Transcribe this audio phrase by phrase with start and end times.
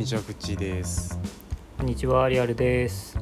[0.00, 1.20] にちはくっちーです、
[1.76, 3.18] こんにちは、リアルです。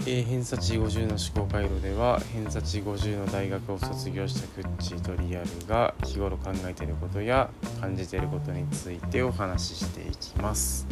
[0.00, 7.48] えー、偏差値50の思考回路では偏差値50の大学を卒業したくっちーとリアルが日頃考えていることや
[7.80, 10.86] 感じていることについてお話ししていきます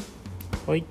[0.66, 0.86] はい。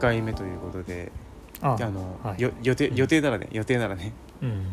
[0.00, 1.12] 回目ということで
[1.60, 4.64] あの、はいよ予定予定ならね予定ならねうん。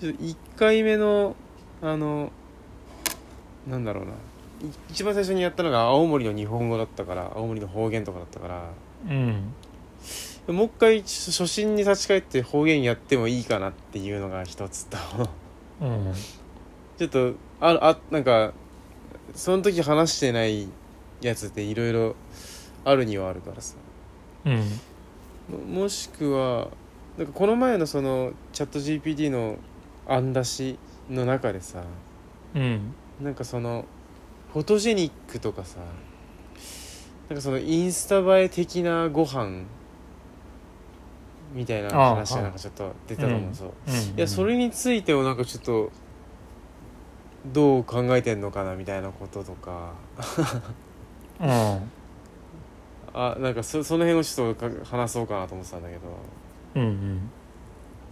[0.00, 1.36] ちょっと1回目の
[1.80, 2.32] あの
[3.66, 4.14] なんだろうない
[4.90, 8.70] 一番最初にやったのが青森の日本語だったから青森の方言とかだったから
[9.08, 9.52] うん。
[10.48, 14.96] もう一回初心に立ち返って方言やってもいいかなっていうのが一つと
[15.80, 16.12] うん。
[16.98, 18.52] ちょっとああなんか
[19.34, 20.68] その時話してない
[21.20, 22.16] やつっていろいろ
[22.86, 23.74] あるにはあるからさ
[24.44, 24.54] うん。
[25.48, 26.68] ももしくは
[27.18, 29.56] なんかこの前のそのチャット GPT の
[30.06, 30.78] 案出し
[31.10, 31.82] の中でさ
[32.54, 32.94] うん。
[33.20, 33.86] なんかその
[34.52, 35.78] フォトジェニックとかさ
[37.28, 39.64] なんかそのインスタ映え的なご飯
[41.52, 43.94] みたいな話がなんかちょっと出たと思う、うんそううん。
[43.94, 45.90] いやそれについてもなんかちょっと
[47.52, 49.94] どう考えてんのかなみたいなこととか
[51.40, 51.90] うん。
[53.18, 56.00] あなんかそその辺をちょっとか話そうかなと思ってたんだけど
[56.74, 56.82] うん。
[56.82, 57.30] うん。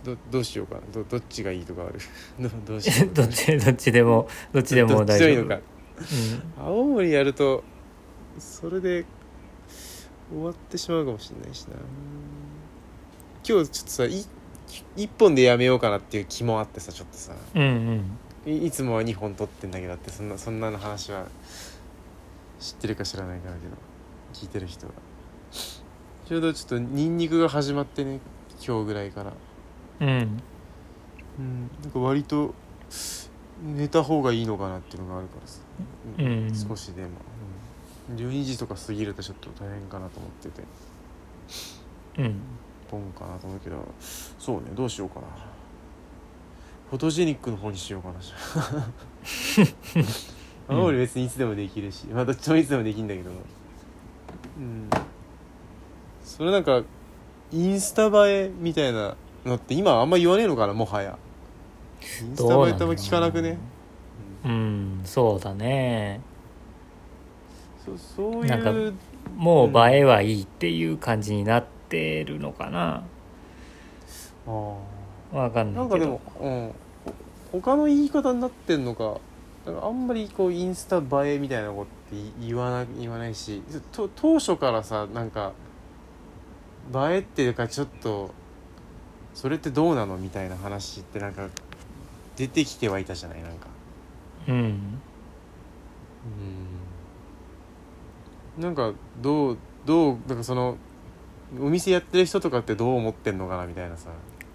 [0.03, 1.99] どどうしようかなどどっちがいいとかある？
[2.41, 5.29] どどうしよう どっち、どっちでも、どっちでも大丈夫。
[5.29, 5.61] でもいいのか
[6.59, 7.63] 青森やると
[8.39, 9.05] それで
[10.31, 11.75] 終わってしまうかもしれないしな
[13.47, 14.25] 今日ちょっとさい
[14.97, 17.63] 一本でやめようかなっていう気もあってさちょっとさうん。
[18.47, 18.53] うん。
[18.53, 21.27] いいつもは2本撮ってんだけどってそんなそんなの話は
[22.59, 23.73] 知ってるか知らないかだけど
[24.35, 24.93] 聞いてる人は
[26.27, 28.21] ちょうどちょっとニンニクが始まってね
[28.67, 29.33] 今日ぐらいから。
[30.01, 30.43] うん。
[31.39, 31.71] うん。
[31.83, 32.55] なんか割と
[33.63, 35.61] 寝た方がいいのかなっていうのがあるからさ、
[36.19, 36.69] うん。
[36.69, 37.09] 少しでも、
[38.11, 40.63] うん、12時とか過ぎるとちょっと大変かなと思ってて。
[42.19, 42.41] うん。
[42.91, 43.77] ポンかなと思うけど。
[44.39, 45.27] そうねどうしようかな。
[46.89, 48.21] フォトジェニックの方にしようかな。
[48.21, 48.33] じ
[49.61, 49.65] ゃ
[50.73, 52.07] あ青森別にいつでもできるし。
[52.07, 53.31] まあどっちもいつでもできるんだけど
[54.59, 54.91] うん
[56.23, 56.83] それなんか
[57.53, 61.19] インスタ映えみたいなのって今あんま言わねえのかなもはや
[62.03, 63.59] インスタ映えってあんま聞かなくね？
[64.45, 65.01] うん。
[65.05, 66.21] そうだね。
[67.85, 68.95] そうそうなんかいう
[69.37, 73.05] もう映えはいいっていう感じになってるのかな。
[74.47, 75.75] あーわかんなけど。
[75.75, 76.73] ないんかでも、うん、
[77.53, 79.19] ほ他の言い方になってんのか
[79.67, 85.53] なんかあんまりこうインスタ映えみたいなことって言わな言わないしと当初からさなんか
[86.95, 88.31] 映えっていうかちょっと
[89.33, 91.49] それってどうなのみたいな話ってなんか
[92.37, 93.69] 出てきてはいたじゃないなんか。
[94.49, 94.55] うん。
[94.57, 94.61] う
[98.61, 98.63] ん。
[98.63, 100.77] なんかどうどうなんかその
[101.59, 104.11] お店やってる人とかってどう思ってんのかなみたいなさ。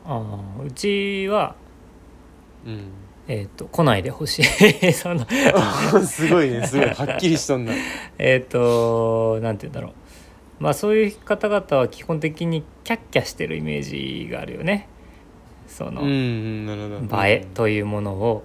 [0.06, 0.16] あ
[0.60, 1.56] あ、うちは、
[2.66, 2.92] うん
[3.30, 4.44] えっ、と、来ないでほしい。
[4.92, 5.26] その、
[6.04, 6.90] すごいねすごい。
[6.90, 7.74] はっきりしとんな。
[8.18, 10.64] えっとなんて言うんだろう。
[10.64, 14.90] まあそういう方々は基本的にキャッキャしてるイメージがあるよね。
[15.68, 18.44] その、映えというものを。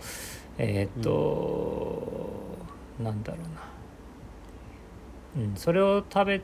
[0.59, 2.31] えっと、
[3.01, 3.39] なんだろ
[5.37, 6.41] うな、うん、それを食べ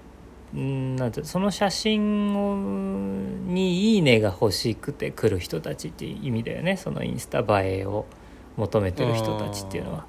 [0.53, 6.77] うんなんてその写真をに「いいね」が欲しくて来る人たちっていう意味だよね。
[6.77, 8.07] そのインスタ映えを
[8.57, 10.07] 求めてる人たちっていうのは。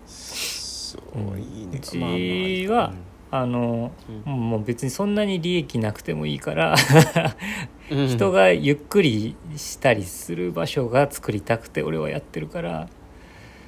[1.15, 1.39] ううん。
[1.39, 1.77] いいね。
[1.77, 2.93] うちは
[3.31, 3.91] あの
[4.25, 4.33] うん。
[4.33, 6.75] もう別にそんなに利益なくてもいいから
[7.89, 8.07] うん。
[8.07, 12.87] 人がゆっくりしたりする場所が作りたくて俺はやってるから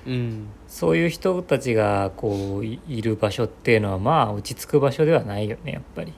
[0.05, 0.47] うん。
[0.67, 6.13] そういう人たちがこういいる場所っていうのはまあ落ち着く場所ではないよねやっぱり。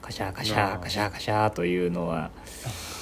[0.00, 2.30] カシャカシまあャカシャカシャというのは。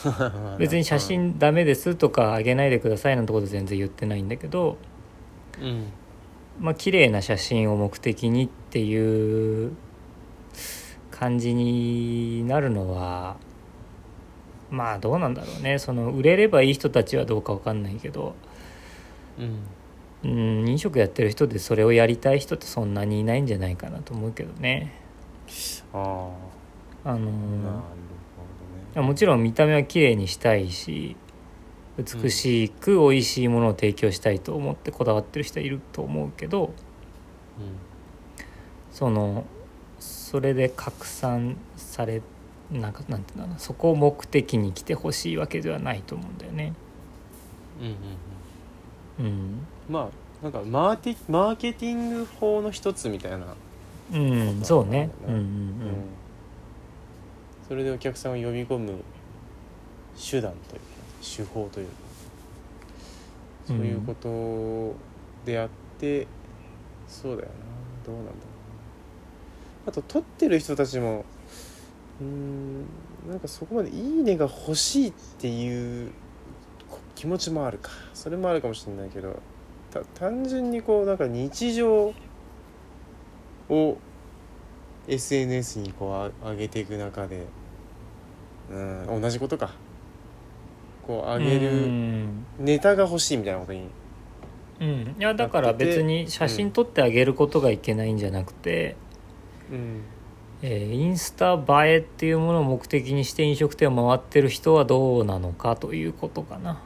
[0.59, 4.77] 別に写真ダメですとかあげないでくださいなんてこと全然言ってないんだけど
[5.61, 5.93] うん。
[6.61, 9.73] まあ綺麗な写真を目的にっていう
[11.11, 13.37] 感じになるのは
[14.71, 15.79] まあどうなんだろうね。
[15.79, 18.35] その売れればいい人たちはどうかわかんないけど。
[19.39, 19.63] うん。
[20.25, 24.93] うん飲食やってる人でそれをやりたい人ってそんなにいないんじゃないかなと思うけどね。
[25.93, 26.31] あ
[27.05, 27.29] あのあなる
[28.95, 29.07] ほどね。
[29.07, 31.17] もちろん見た目は綺麗にしたいし
[31.97, 36.73] 美しく美味しいものを提供したいと思ってこだわってる人はいると思うけどうん
[38.93, 39.45] その
[39.99, 42.23] それで拡散され
[42.71, 46.73] なんかなんていうんだろうなそこを目的に来てほしいわけではないと思うんだよね。
[47.81, 47.93] うんうん
[49.19, 49.27] うん。
[49.27, 50.09] うん、まあ
[50.43, 53.55] なんかマーティマーケティング法の一つみたいな、
[54.13, 55.11] うん、そうね。
[55.27, 55.41] うんうん。
[55.41, 55.45] うん。
[57.67, 59.03] それでお客さんを呼び込む
[60.19, 60.94] 手段というか
[61.25, 61.93] 手法というか
[63.67, 64.95] そういうこと
[65.47, 65.69] であっ
[65.99, 66.27] て、
[67.09, 67.55] そうだよな。
[68.05, 69.91] どうなんだろうな。
[69.91, 71.25] あと撮ってる人たちも
[72.21, 72.85] うーん
[73.29, 76.11] なんかそこまで「いいね」が欲しいっていう
[76.91, 77.91] こ気持ちもあるか。
[78.13, 79.41] それもあるかもしれないけど
[79.91, 82.13] た単純にこうなんか日常
[83.71, 83.97] を
[85.09, 87.47] SNS にこうあ上げていく中で
[88.71, 88.79] う
[89.17, 89.73] ん同じことか
[91.07, 91.45] こううん。
[91.45, 92.47] 上げうるん。
[92.59, 93.89] ネタが欲しいみたいなことに
[94.81, 98.97] うん、いやだから別に写真撮ってあげることがいけないんじゃなくて、
[99.71, 100.03] うん。
[100.63, 101.55] えーインスタ
[101.85, 106.81] 映えっていうものを目的にして飲食店を回ってる人はどうなのかということかな。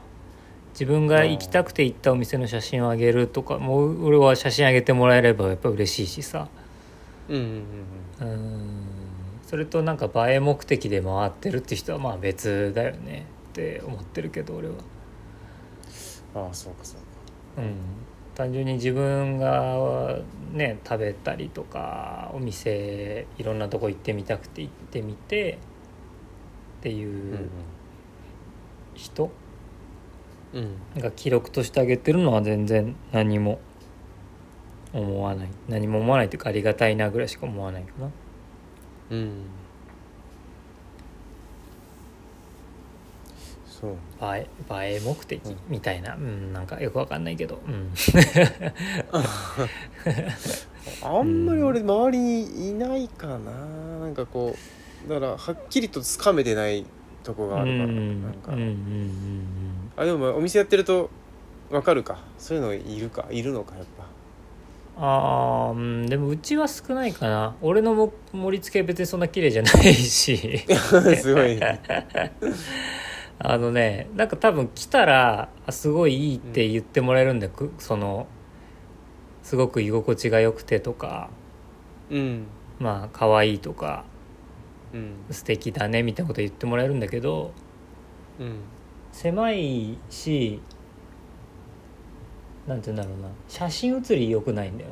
[0.73, 6.47] 自分が行きたくて行ったお店の写真をあげるとかもう俺は写真あげてもらえればやっぱ嬉しいしさ。
[7.27, 7.63] うんうん
[8.21, 8.31] うん。
[8.31, 8.69] うん。
[9.47, 13.25] それとなんか映え目的で回ってるって人はまあ別だよね
[13.59, 14.73] って思ってるけど俺は。
[14.73, 14.79] うん
[16.35, 17.01] ああそうかそう
[17.57, 17.63] か。
[17.63, 17.73] うん、
[18.35, 20.19] 単純に自分が
[20.53, 25.57] ね食べたりとかお店いろんなとこ行ってみたくて行ってみて
[26.79, 27.49] っていう
[28.93, 29.31] 人
[30.53, 31.01] うんうん。
[31.01, 33.59] が記録としてあげてるのは全然何も
[34.93, 35.49] 思わない。
[35.67, 38.09] 何も思わないというかありがたいなぐらいしか思わないかな。
[39.11, 39.45] うん
[43.65, 45.55] そう映え映え目的うん。
[45.67, 47.91] みたいな、うん、なんかよくわかんないけど、うん、
[51.03, 53.37] あんまり俺周りにいないかな。
[53.99, 56.85] なんかこうだからはっきりとつかめてない
[57.23, 58.21] とこがあるから、うん。
[58.23, 59.45] なんか、うんうんうん
[59.97, 61.09] あでもお店やってると
[61.69, 62.19] わかるか。
[62.37, 63.25] そういうのいるか。
[63.29, 64.05] いるのかやっぱ。
[64.97, 66.05] あーうん。
[66.07, 67.55] でもうちは少ないかな。
[67.61, 70.65] 俺のも盛り付け別にそんな綺麗じゃないし。
[71.21, 71.59] すごい
[73.41, 78.27] あのねなんか多分来たらあすごいいいって言ってもらえるんだよ、くその
[79.43, 81.29] すごく居心地が良くてとか。
[82.11, 82.47] うん。
[82.79, 84.03] まあ可愛いとか。
[84.93, 85.13] うん。
[85.31, 87.51] 素敵だねみたいなこと言ってもらえるんだけど。
[88.39, 88.59] うん。
[89.11, 90.61] 狭いし
[92.67, 93.29] なんて言うんだろうな。
[93.47, 94.89] 写真写り良くないんだよ。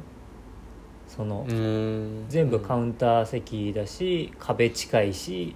[1.08, 2.26] その、うん。
[2.30, 5.56] 全部カウンター席だし壁近いし。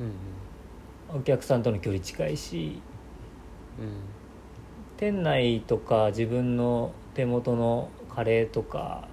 [0.00, 0.33] うん
[1.14, 2.80] お客さんとの距離近いし
[3.78, 3.88] うん。
[4.96, 9.08] 店内とか自分の手元のカレーとか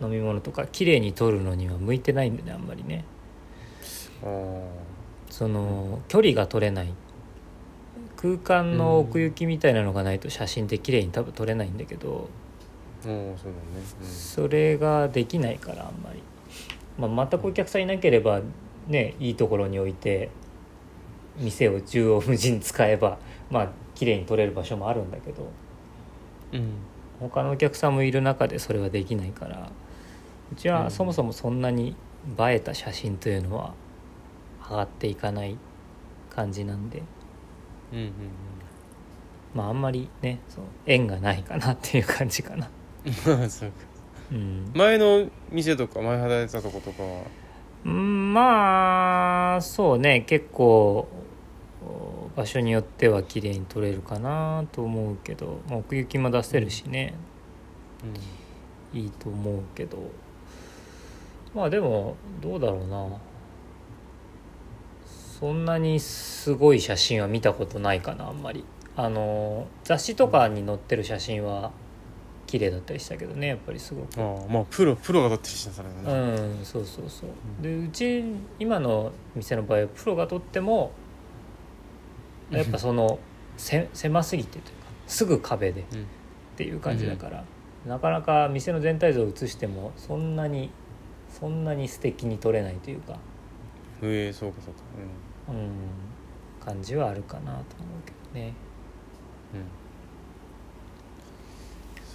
[0.00, 3.04] 飲み物とか綺麗に撮るのには向いてないんだよねあんまりね。
[5.30, 6.92] その距離が取れない。
[8.16, 12.28] 空間の奥行きみたいなのがないと写真って綺麗に多分撮れないんだけど
[13.04, 13.36] うん。
[13.36, 13.52] そう
[14.00, 14.08] だね。
[14.08, 16.22] それができないからあんまり、
[16.98, 18.40] まあ、全くお客さんいなければ
[18.88, 20.30] ねいいところに置いて
[21.38, 23.18] 店を縦横無尽に使えば
[23.50, 25.48] まあ綺麗に撮れる場所もあるんだけど
[26.52, 26.60] うん。
[26.60, 26.70] うん
[27.18, 29.70] 他のお客さんもいる中でそれはできないから
[30.52, 30.74] うちうん。
[30.74, 31.96] はそもそもそんなに
[32.38, 33.72] 映えた写真というのは
[34.68, 35.56] 上がっていかない
[36.28, 37.02] 感じなんで
[37.92, 38.12] うんうん
[39.54, 42.68] まああんまりねそう縁がないかなっていう感じかな。
[43.06, 43.08] う
[43.46, 43.76] んそうか。
[44.32, 44.70] うん。
[44.74, 47.22] 前の店とか前働いてたとことかは？
[47.86, 51.08] うんまあそうね結構お
[52.36, 57.14] 場所によっては綺麗に撮れるかなと思うけど、まあ、奥行きも出せるしね、
[58.92, 59.98] いいと思うけど。
[61.54, 63.06] まあでもどうだろうな。
[65.40, 68.64] そんなにすごい写真は見たことないかなあんまり。
[68.96, 71.70] あの雑誌とかに載ってる写真は
[72.46, 74.20] 綺麗だったりしたけどねやっぱりすごく。
[74.20, 76.32] ああまあプロプロが撮ってるしなそれはね。
[76.32, 77.62] うんそうそうそう。
[77.62, 78.24] でうち
[78.58, 80.92] 今の店の場合はプロが撮っても
[82.50, 83.18] やっぱその
[83.56, 84.70] せ狭すぎてというか
[85.06, 86.02] すぐ壁でうん。
[86.02, 86.04] っ
[86.56, 87.44] ていう感じだから、
[87.86, 90.70] なかなか店の全体像を映してもそんなに
[91.28, 93.12] そんなに素敵に撮れないというか、
[94.02, 94.80] へえそうかそうか。
[95.50, 95.70] うん、
[96.64, 97.64] 感じはあるかなと思う
[98.06, 98.54] けどね。
[99.52, 99.60] うん。
[99.60, 99.66] うん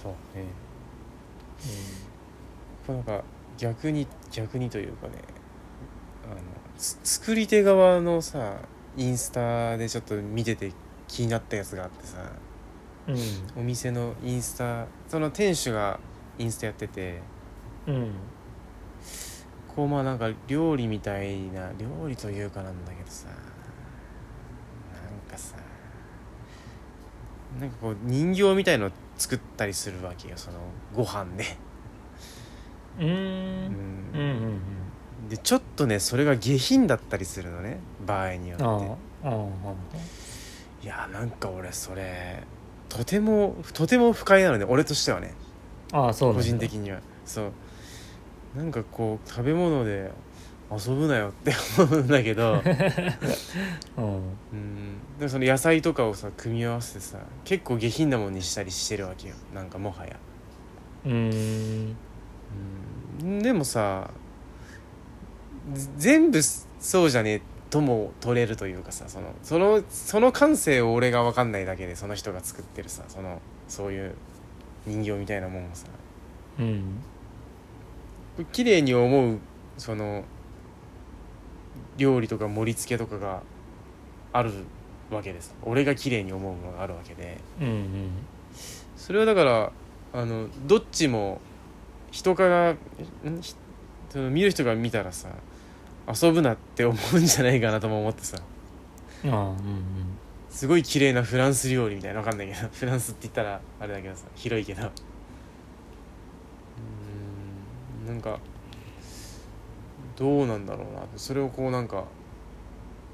[0.02, 0.44] そうね
[2.84, 3.24] これなんか
[3.56, 5.14] 逆に逆にというかね
[6.26, 6.36] あの
[6.76, 8.56] つ作り手側のさ
[8.96, 10.72] インスタでちょっと見てて
[11.08, 12.18] 気になったやつがあってさ。
[13.08, 13.60] うん。
[13.60, 15.98] お店のインスタその店主が
[16.38, 17.20] インスタやってて。
[17.86, 18.12] うん。
[19.74, 23.28] こうまあなんか料理みたいな料理というかなんだけどさ。
[23.28, 23.36] なん
[25.30, 25.56] かさ。
[27.60, 30.58] なんかこう人形みたいの作ったりするわけよその
[30.94, 31.44] ご飯で、
[32.98, 33.08] うーん。
[33.08, 34.81] うんうんうん
[35.28, 38.64] でちょっとねそれが下品だったりするのね場合によって。
[40.82, 42.42] いやなんか俺それ
[42.88, 45.34] とてもとても不快なのね俺としてはね。
[45.92, 47.00] ああそう個人的には。
[47.24, 47.52] そう。
[48.56, 50.10] なんかこう食べ物で
[50.70, 52.62] 遊ぶなよって 思うんだけど。
[53.96, 54.04] うん。
[54.52, 54.98] うん。
[55.18, 59.34] でもその野菜とかをさ組み合わせてさ結構下品なものにしたりしてるわけよ。
[59.54, 60.16] なんかもはや。
[61.04, 61.96] うーん。
[63.22, 63.38] うん。
[63.42, 64.21] でもさぜ
[65.96, 74.14] 全部そうじゃねえとも取れるというかさそのそのその感性を俺が分かんないだけでその人が作ってるさそのそういう
[74.86, 75.86] 人形みたいなもんをさ。
[76.58, 77.00] うん。
[78.52, 79.38] 綺麗に思う
[79.78, 80.24] その
[81.96, 83.42] 料理とか盛り付けとかが
[84.32, 84.50] ある
[85.10, 87.38] わけです俺が綺麗に思うものがあるわけで。
[87.60, 88.10] うんうん。
[88.96, 89.72] それはだから
[90.12, 91.40] あのどっちも
[92.10, 92.74] 人から
[94.10, 95.30] その見る人が見たらさ
[96.08, 98.38] 遊ぶなって思うんじゃないかなとも思ってさ。
[99.26, 99.56] ああうん
[100.50, 102.68] すごい綺麗なフランス料理みたいなわかんないけど。
[102.72, 104.82] フランスって言ったらあれだけどさ広いけど。
[104.82, 108.38] うーんなんか
[110.16, 111.02] どうなんだろうな。
[111.16, 112.04] それをこうなんか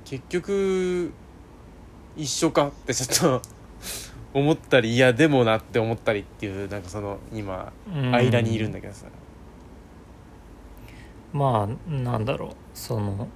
[0.05, 1.13] 結局
[2.17, 3.49] 一緒かってちょっと
[4.35, 8.15] 思ったりいやでもなって思ったりっていうなんかその今うん。
[8.15, 9.07] 間にいるんだけどさ、
[11.33, 12.51] まあなんだろう。
[12.75, 13.29] その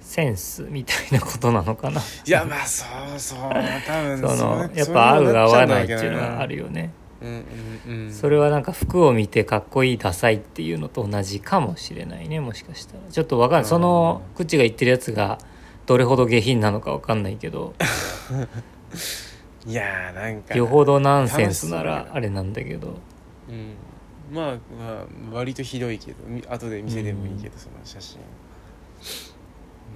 [0.00, 2.00] センスみたいなことなのかな。
[2.00, 2.84] いやまあそ
[3.14, 3.38] うそう
[3.86, 6.90] 多分 そのうやっぱ合う合わないってそいうのはあるるよね。
[7.20, 7.44] うん
[7.86, 13.00] うんうんそれはなんか服を見てかっこいいダサいっていうのと同じかもしれないねもしかしたら。
[13.10, 13.64] ちょっとわかんない。
[13.64, 15.38] その口が言ってるやつが
[15.86, 17.74] どれほど下品なのかわかんないけど。
[19.66, 22.94] いやーなんかよほどナンセンスならあれなんだけど。
[23.48, 23.74] うん
[24.30, 28.20] まあまあ割とひどいけどみ後で見せてもいいけど、その写真。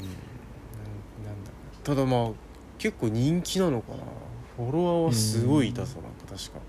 [0.01, 1.25] うん。
[1.25, 1.51] なんなんだ
[1.83, 2.31] ただまあ
[2.79, 3.99] 結構人気なのかな。
[4.57, 6.61] フォロワーはすごいいたそうなんか確か。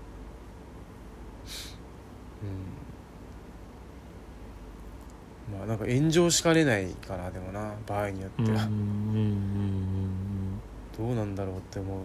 [5.50, 5.58] うん。
[5.58, 10.60] まあなんか炎上しかねないかなでもな場合によっては、うんうんうん。
[10.96, 12.04] どうなんだろうって思う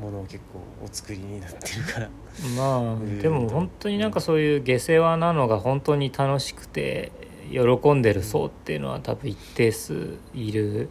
[0.00, 2.08] ものを結構お作りになってるから。
[2.08, 3.18] うんまあん。
[3.18, 7.12] でも本当になんかそういう下世話なのが本当に楽しくて
[7.50, 10.88] 喜んでる層っていうのは多分一定数いる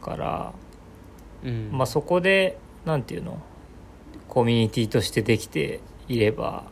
[0.00, 0.52] から。
[1.44, 1.70] うん。
[1.72, 3.38] まあそこでなんていうの？
[4.28, 6.64] コミュニティとしてできていれば、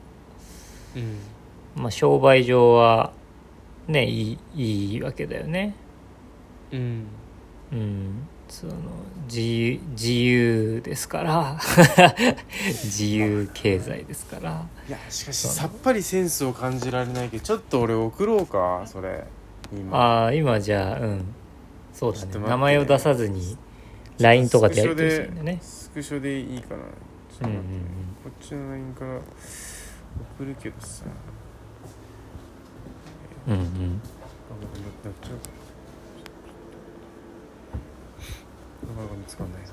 [0.96, 1.18] うん。
[1.76, 3.12] まあ、商売上は
[3.86, 5.74] ねいいいいわけだよね。
[6.72, 7.06] うん。
[7.70, 8.72] うん、その
[9.26, 11.58] 自由自由ですから
[12.82, 14.66] 自由経済ですから。
[14.88, 19.24] いやしかしさっぱりセンスを感じられないけどちょっと俺送ろうかそれ
[19.72, 19.96] 今。
[19.96, 21.24] ああ今じゃあうん。
[21.92, 22.22] そうだね。
[22.22, 22.50] ちょっと待って。
[22.50, 23.56] 名前を出さずに
[24.18, 26.82] LINE とかでやり取りするんだねスクショでいいかな。
[26.82, 27.80] ちょっと待って、うんうんうん。
[28.24, 29.20] こっちの LINE から
[30.36, 31.04] 送るけどさ。
[33.46, 33.60] うんうん。
[33.60, 35.59] あっちゃうか
[38.90, 39.72] なかなか見つかんないな見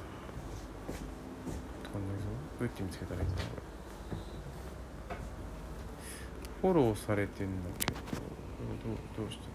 [1.84, 2.26] つかんないぞ。
[2.60, 3.36] どうやって見つけたらいいんだ
[6.62, 8.02] これフォローされてんだけどど
[8.94, 9.52] うどうしたらい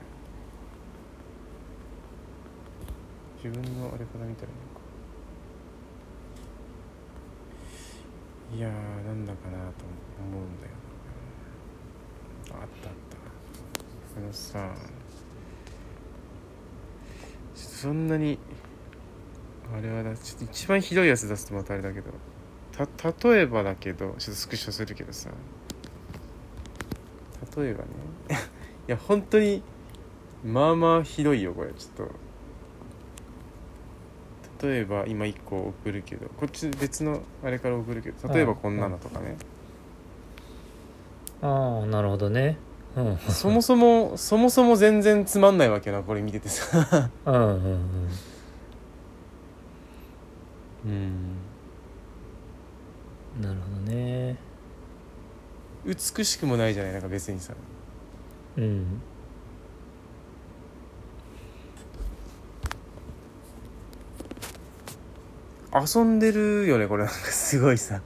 [3.44, 4.80] い自分のあれから見たらいいのか。
[8.54, 8.72] いやー
[9.06, 9.64] なんだかなと
[10.20, 10.72] 思うんだよ
[12.50, 12.56] な。
[12.62, 13.16] あったあった。
[14.18, 14.74] あのさ
[17.54, 18.38] そんなに
[19.76, 22.10] あれはだちょっと一番ひどいやつ出すとまたあれだけど。
[22.72, 22.86] た
[23.28, 25.30] 例えばだけどちょっとスクショするけどさ。
[27.56, 27.88] 例えばね。
[28.88, 29.62] いや本当に
[30.44, 31.72] まあまあひどいよこれ。
[31.72, 32.08] ちょっ
[34.58, 34.66] と。
[34.66, 36.28] 例えば今1個送るけど。
[36.28, 38.32] こっち別のあれから送るけど。
[38.32, 39.36] 例えばこんなのとかね。
[41.40, 42.58] ああなるほどね。
[42.96, 43.18] うん。
[43.18, 47.10] そもそもそもそも全然つまんないわけよなこれ見ててさ。
[47.26, 48.31] うんうんうん
[50.84, 51.36] うん。
[53.40, 54.36] なるほどね。
[55.84, 57.54] 美しくもないじゃないなんか別にさ。
[58.56, 59.00] うん。
[65.74, 68.02] 遊んでるよねこれなんかすごいさ、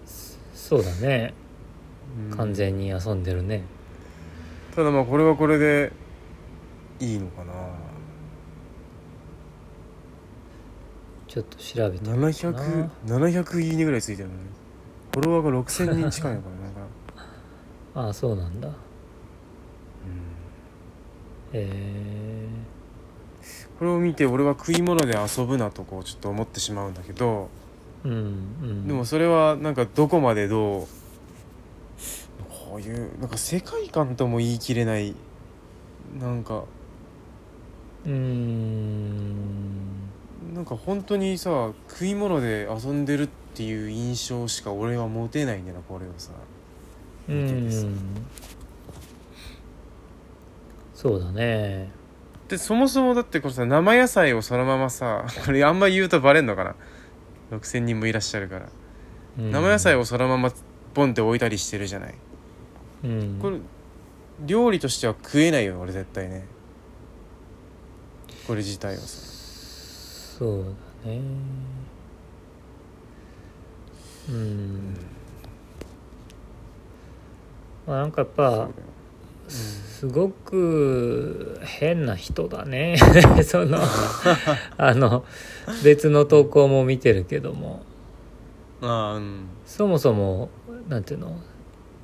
[0.55, 1.35] そうだね。
[2.31, 2.37] うん。
[2.37, 3.63] 完全に遊んでるね。
[4.77, 5.93] ただまあこれはこれで
[7.01, 7.53] いいのかな
[11.37, 12.91] ちょっと調べてみようかな。
[13.29, 14.41] 700700いいねぐらいついてるのね。
[15.13, 16.81] フォロワーが6000人近いのかななんか、
[18.07, 18.69] ああそうなんだ。
[18.69, 18.75] うん。
[21.53, 22.49] え
[23.79, 28.17] これを見て俺は食い物で遊ぶなとこうちょっと思ってしまうんだけどー、うんう
[28.73, 28.89] ん。
[28.89, 30.87] でもそれはなんかどこまでどう
[32.49, 35.15] こういうなんか世界観とも言い切れない
[36.19, 36.65] なんか。
[38.07, 40.06] うーん
[40.55, 46.31] なんか本当にさ食い物で遊んでるっていう印象しか俺は持てないんだよなこれをさ。
[47.29, 47.97] う見ててさん。
[50.95, 51.91] そうだね。
[52.49, 56.77] でそもそもだってこれさ生野菜をそのままさこれあんま言うとバレんのかな
[57.51, 58.69] ？6,000人もいらっしゃるから、
[59.39, 59.51] うん。
[59.51, 60.53] 生野菜をそのまま
[60.95, 62.15] ポンって置いたりしてるじゃない？
[63.05, 63.39] うん。
[63.43, 63.59] これ
[64.47, 66.47] 料理としては食えないよ俺絶対ね。
[68.47, 69.36] これ自体はさ
[70.37, 70.65] そう
[71.05, 71.21] だね。
[74.29, 74.95] うん。
[77.87, 78.69] まあなんかやっぱ
[79.49, 82.97] すごく変な人だね。
[83.47, 83.79] その
[84.77, 85.25] あの
[85.85, 87.83] 別の投稿も見てるけども。
[88.83, 89.47] ああうん。
[89.65, 90.51] そもそも
[90.89, 91.39] なんていうの？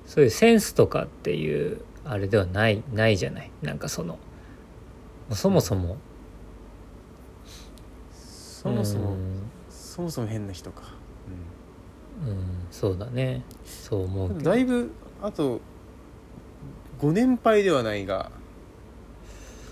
[0.06, 3.50] そういうセンスとかっていうあれではないないじゃない？
[3.62, 4.18] なんかその
[5.32, 5.96] そもそも
[8.62, 9.50] そもそも、うん。
[9.68, 10.94] そもそも変な人か、
[12.24, 12.34] うん。
[12.70, 13.42] そうだね。
[13.64, 15.60] そう思う、だいぶあと
[17.00, 18.30] ご年配ではないが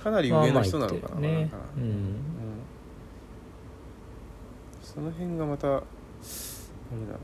[0.03, 1.51] かなり上の人なのかな,、まあまあね。
[1.77, 1.83] うん。
[1.83, 2.17] うん。
[4.83, 5.83] その辺がまたあれなの
[7.13, 7.21] か。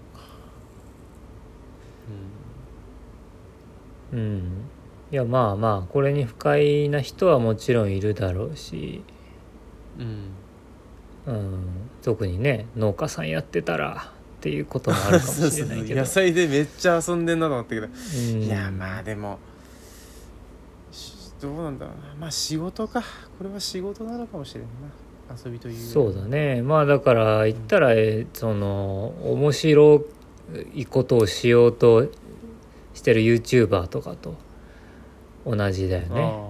[4.13, 4.43] うん。
[5.11, 9.03] いやまあまあこれに不快な人はもちろんいるだろうし、
[9.99, 10.31] うん、
[11.27, 11.61] うんうん、
[12.03, 16.01] 特にね農家さんやってたらっていうこともあるかもしれないけど。
[16.01, 18.43] 野菜でめっちゃ遊んでんなと思ったけど、うん。
[18.43, 19.39] いやまあでも
[20.93, 22.15] しどうなんだろうな。
[22.21, 23.03] まあ仕事か。
[23.39, 24.69] これは仕事なのかもしれんな。
[25.45, 26.63] 遊びというそうだね。
[26.63, 30.05] まあだから言ったら、えその面白
[30.75, 32.07] いことをしようと
[32.95, 34.37] してる YouTuber とかと
[35.45, 36.23] 同じだよね。
[36.33, 36.47] あ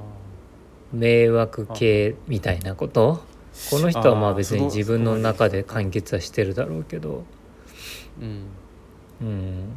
[0.92, 3.22] 迷惑系みたいなこと？
[3.70, 7.24] この人はまあ別に自分の中で完結はしてるだろうけど。
[8.20, 8.24] ーう
[9.24, 9.28] ん。
[9.28, 9.68] うん。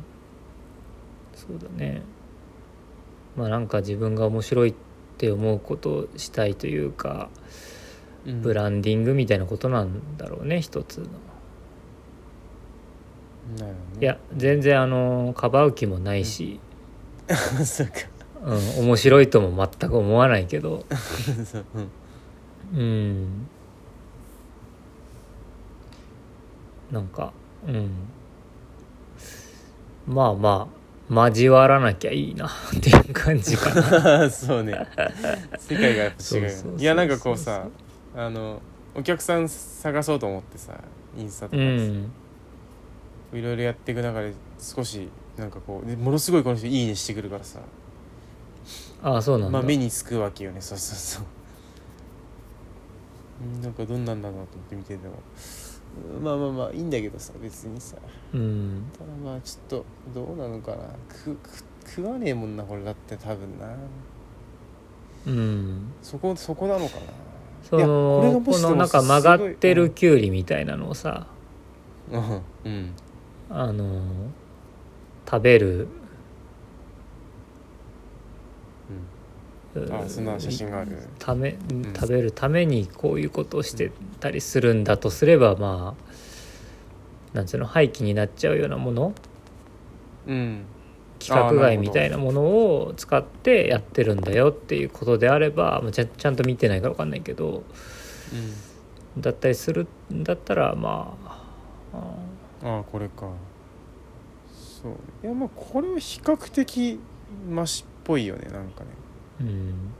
[1.33, 2.01] そうだね。
[3.35, 4.73] まあなんか自分が面白いっ
[5.17, 7.29] て思うことをしたいというか
[8.25, 8.41] うん。
[8.41, 11.03] ブランディングみたいなことなんだろうね一つの。
[13.67, 13.73] ね。
[13.99, 16.59] いや全然あのかばう気もないし、
[17.65, 17.93] そうか。
[18.41, 20.85] うん、面白いとも全く思わないけど。
[21.45, 21.65] そう。
[21.73, 21.89] うん。
[22.77, 23.49] うん
[26.91, 27.31] なんか
[27.67, 27.91] うん。
[30.07, 30.79] まあまあ
[31.27, 34.29] 交わらなきゃいいな っていう感じかな。
[34.29, 34.73] そうね。
[35.57, 37.67] 世界がやっぱ違うよそうそうそうねいやなんかこうさ
[38.15, 38.61] あの
[38.95, 40.73] お客さん探そうと思ってさ
[41.17, 42.11] インスタとかうでさん。
[43.31, 47.59] いろいろやっていく中で少しなんかこうでものすごいこの人いいねしてくるからさ。
[49.01, 50.59] ああそうなんだ、まあ目につくわけよね。
[50.59, 51.25] そうそうそう。
[53.55, 55.13] うんなんかどんなんだろうと思って見てても。
[55.13, 55.68] うん
[56.21, 57.97] まあまあまあいいんだけどさ別にさ。
[58.33, 58.85] うん。
[58.93, 60.77] ただまあちょっとどうなのかな。
[61.07, 61.49] くく
[61.87, 63.67] 食わねえもんなこれだって多分な。
[65.27, 65.93] うん。
[66.01, 67.01] そこそこなのかな。
[67.63, 71.27] そいやこれがのこもしでものなんか曲がってるきゅうりみたいなのをさ
[72.11, 72.41] うん。
[72.65, 72.93] うん。
[73.49, 74.01] あの
[75.29, 75.87] 食べるうん
[79.75, 80.97] あそんな写真がある。
[81.19, 81.93] ためん。
[81.93, 85.95] 食べるためにこういうことをしてたりするんだとすればま
[87.33, 89.13] あなんつうの廃棄になっちゃうようなもの
[90.27, 90.65] うん。
[91.21, 97.63] 規格外みたいなものを使ってやってるんだよっていうことであればまあちゃちゃんと見てないから分かんないけど
[99.17, 101.97] だったりするんだったらまあ
[102.63, 103.29] あああこれか。
[104.81, 105.25] そう。
[105.25, 106.99] いやまあこれは比較的
[107.49, 108.91] マシっぽいよねなんかね
[109.41, 109.93] うん。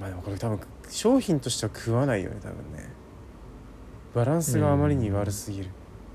[0.00, 2.88] まあでもこれ多分商品としては食わないよね多分ね。
[4.14, 5.68] バランスがあまりに悪すぎる、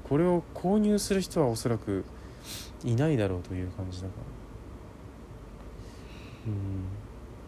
[0.10, 2.04] これを購入する人はおそらく
[2.84, 4.14] いないだろうという感じだか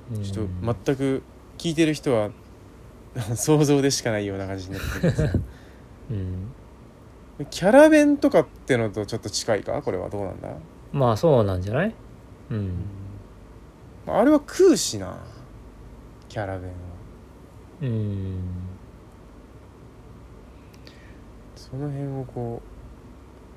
[0.10, 0.13] ら。
[0.13, 0.17] うん。
[0.17, 1.22] うんちょっと全く
[1.58, 2.30] 聞いてる人は
[3.36, 5.34] 想像でしかないような感じになってるけどさ
[6.12, 6.52] うん。
[7.50, 9.82] キャラ弁とかってのとちょっと近いか？
[9.82, 10.50] これはどうなんだ、
[10.93, 11.93] まあそうなんじゃない？
[12.52, 12.72] うん
[14.08, 15.17] あれは食うしな。
[16.30, 16.76] キャラ弁は。
[17.82, 18.39] うん。
[21.56, 22.62] その辺をこ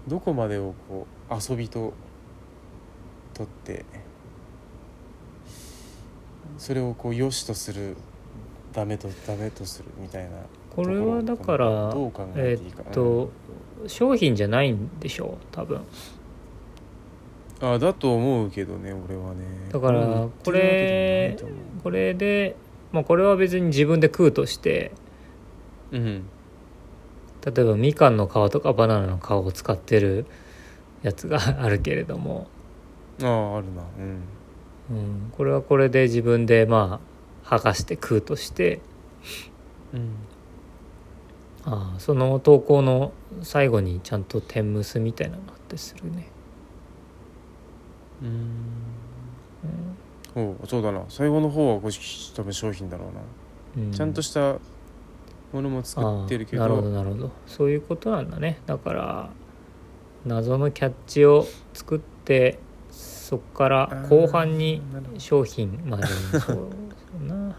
[0.07, 1.93] うどこまでをこう遊びと
[3.35, 3.85] 取って
[6.59, 7.97] それをこう良しとする
[8.73, 10.31] ダメとダメとするみたいな
[10.75, 13.31] これはだからどう考えっと
[13.87, 15.79] 商品じゃないんでしょう多分。
[15.79, 15.85] うん
[17.61, 19.45] あだと思うけどね俺はね。
[19.71, 22.57] だからうん言ってるわけでもないと思これで
[22.93, 24.93] まあこれは別に自分で食うとして
[25.93, 26.25] ううん。
[27.45, 30.27] 例えばみかんの皮とかバナナの皮を使ってる
[31.03, 32.49] やつがあるけれども、
[33.23, 33.83] あああるな。
[33.99, 34.23] うん。
[34.91, 37.01] うん、これはこれで自分でま
[37.45, 38.81] あ剥がして食うとして。
[39.95, 40.11] うん。
[41.65, 46.29] ああその投稿の最後にちゃんと天むすみたいなのあってするね、
[48.23, 48.29] うん。
[50.37, 50.51] うん。
[50.51, 51.05] おうそうだな。
[51.09, 51.95] 最後の方はこれ
[52.35, 53.07] 多分商品だろ
[53.77, 54.59] うな、うん、ちゃんとした
[55.53, 56.63] ものも作ってるけど。
[56.63, 57.31] なるほどなるほど。
[57.47, 58.61] そういうことなんだね。
[58.67, 59.31] だから
[60.25, 62.59] 謎のキャッチを作って
[62.91, 64.83] そっから後半に
[65.19, 66.07] 商品まあで。
[66.07, 67.57] もそうそうな。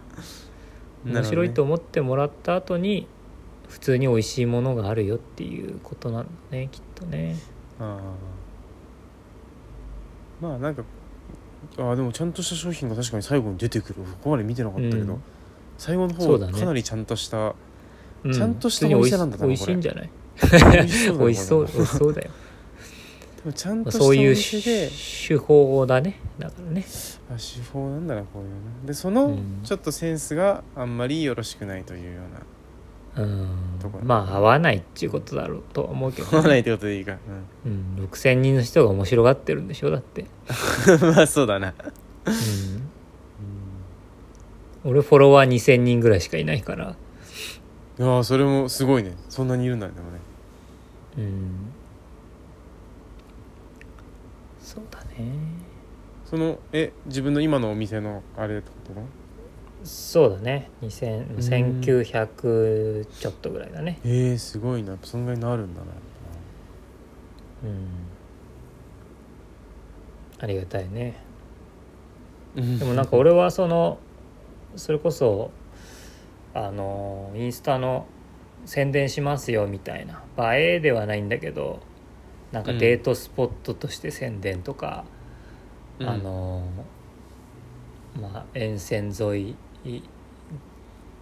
[1.04, 3.08] 面白いと思ってもらった後に
[3.68, 7.38] 普通に美味しいものがあるよっていうことなんだねきっとね。
[7.80, 8.41] ああ
[10.42, 10.84] まあなんか
[11.78, 13.96] ああでもちゃんとした商品が確かに最後に出てくる。
[13.96, 15.24] ここまで見てなかったけど、うん。
[15.78, 16.54] 最後の方そうだね。
[16.60, 17.54] かなりちゃんとした、
[18.24, 20.10] うちゃんとしたお店なんだな美味しい美味しいんじゃない？
[21.18, 22.28] 美味しそう 美味しそうだよ。
[22.28, 24.90] れでもちゃんとしたそういうお店で
[25.28, 26.86] 手法だねだからね。
[27.30, 28.50] あ手法なんだなこういう
[28.82, 28.86] の。
[28.88, 29.62] でそのうん。
[29.64, 32.42] ちょっとセンスがあんまりよろしくないというような
[33.18, 33.78] うん。
[33.80, 37.18] ところまあ合わないっていうことだろうとは思うけど合わないってことでいいか、
[37.66, 40.26] うん、6,000人の人が面白がってるんでしょだって、
[40.88, 41.74] うん、まあそうだな、
[42.26, 42.32] う
[44.88, 46.96] ん、俺フォロワー2,000人ぐらいしかいないから。
[48.00, 49.16] いやーそれもすごいね。
[49.30, 50.20] そんなにいるんだねでもね。
[51.18, 51.72] うん。
[54.60, 55.06] そうだね。
[56.26, 58.94] そのえ自分の今のお店のあれってこと？
[58.94, 59.02] だ
[59.84, 60.70] そうだね。
[60.82, 64.00] 2000 1900ちょっとぐらいだね。
[64.04, 64.98] えー、すごいな。
[65.02, 65.88] そんぐらいになるんだな。
[67.64, 67.88] うん。
[70.40, 71.16] ありがたいね。
[72.56, 72.80] うん。
[72.80, 73.98] でもなんか俺はその
[74.76, 75.52] それこそ
[76.54, 78.06] あのインスタの
[78.66, 80.24] 宣伝しますよみたいな。
[80.56, 81.80] 映えではないんだけど
[82.52, 85.06] なんかデートスポットとして宣伝とか、
[86.00, 86.10] うん。
[86.10, 86.64] あの
[88.20, 89.56] まあ沿線沿い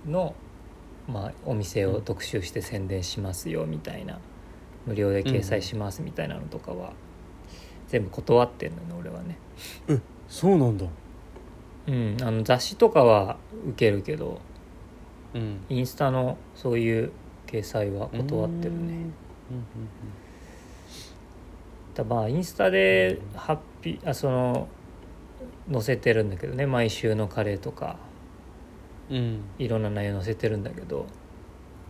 [0.05, 0.35] の、
[1.07, 4.19] まあ、お店を特集して宣伝しますよみたいな
[4.85, 6.93] 無料で掲載しますみたいなのとかは
[7.87, 9.37] 全部断ってんのね俺はね。
[10.27, 10.85] そうなんだ。
[11.87, 13.37] うん、あの雑誌とかは
[13.69, 14.39] 受けるけど
[15.33, 15.65] うん。
[15.69, 17.11] インスタのそういう
[17.47, 19.05] 掲載は断ってるね。
[21.95, 24.67] だまあインスタでハッピーあその
[25.71, 27.97] 載せてるんだけどね毎週のカレーとか
[29.09, 29.41] うん。
[29.57, 31.05] いろんな内容載せてるんだけど。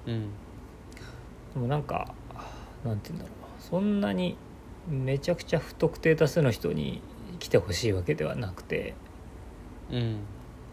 [0.06, 0.30] うん。
[1.54, 2.14] でもなんか
[2.84, 3.62] なんて言うんだろう。
[3.62, 4.38] そんなに
[4.88, 7.02] めちゃくちゃ不特定多数の人に
[7.40, 8.94] 来てほしいわけではなくて。
[9.92, 10.20] うん。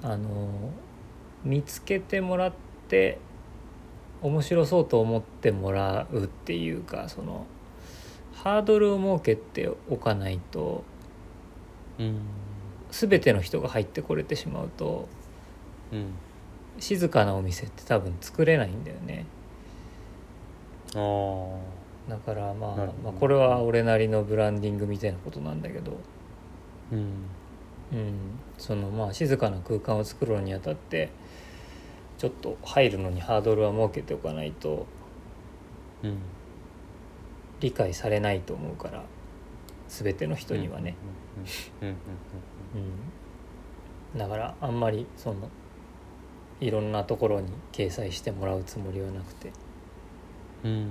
[0.02, 0.70] あの
[1.42, 2.52] 見つけてもらっ
[2.88, 3.18] て
[4.20, 7.46] 面白そうと思ってもらうっていうかその
[8.34, 10.84] ハードルを設けておかないと
[11.98, 12.20] うん。
[12.90, 15.08] 全ての人が入ってこれてしまうと
[15.92, 16.12] うん
[16.78, 19.26] 静かなお店って多分作れないんだよね。
[20.94, 25.98] ああだからまあまあこれは俺なりのブランディングみたいなことなんだけど、
[26.92, 27.26] うん。
[27.92, 28.14] うん、
[28.58, 31.10] そのまあ静かな空間を作るのにあたって
[32.18, 34.86] ちょっと入るのにハードルは設けておかないと
[36.02, 36.18] うん。
[37.60, 39.04] 理解されないと思うから
[39.88, 40.94] 全ての人にはね、
[41.80, 41.94] うんうん
[42.74, 42.82] うん。
[44.14, 45.48] うん、だからあんまりその
[46.60, 49.52] いろんなところに掲載してもらうつもりはなくて。
[50.64, 50.70] うん。
[50.70, 50.90] うん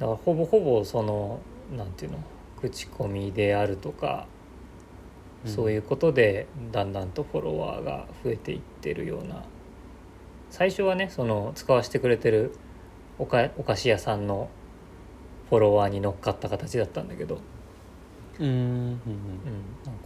[0.00, 1.40] だからほぼほぼその
[1.76, 2.18] なんていうの
[2.58, 4.26] 口コミであるとか、
[5.44, 9.44] そういうことでだんだんとフォロワーが増えていってるような。
[10.48, 12.52] 最初はねその使わせてくれてる
[13.18, 14.48] おかお菓子屋さんの
[15.50, 17.38] フォロワーに乗っかった形だったんだけど、
[18.38, 18.46] うん。
[18.46, 18.54] うん。
[18.54, 18.98] うん、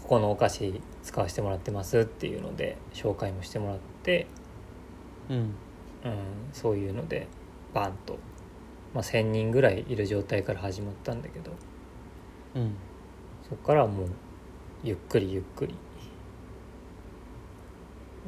[0.02, 4.26] ここのお菓子使わせてもらってますっていうので紹介もしてもらって、
[5.30, 5.37] うん。
[5.37, 5.44] うん
[6.04, 6.16] うん、
[6.52, 7.26] そういうので
[7.72, 8.18] バンと、
[8.92, 11.52] まあ、1,000人ぐらいいる状態から始まったんだけど。
[12.54, 12.76] うん。
[13.42, 14.08] そこからはもう
[14.82, 15.74] ゆっくりゆっくり。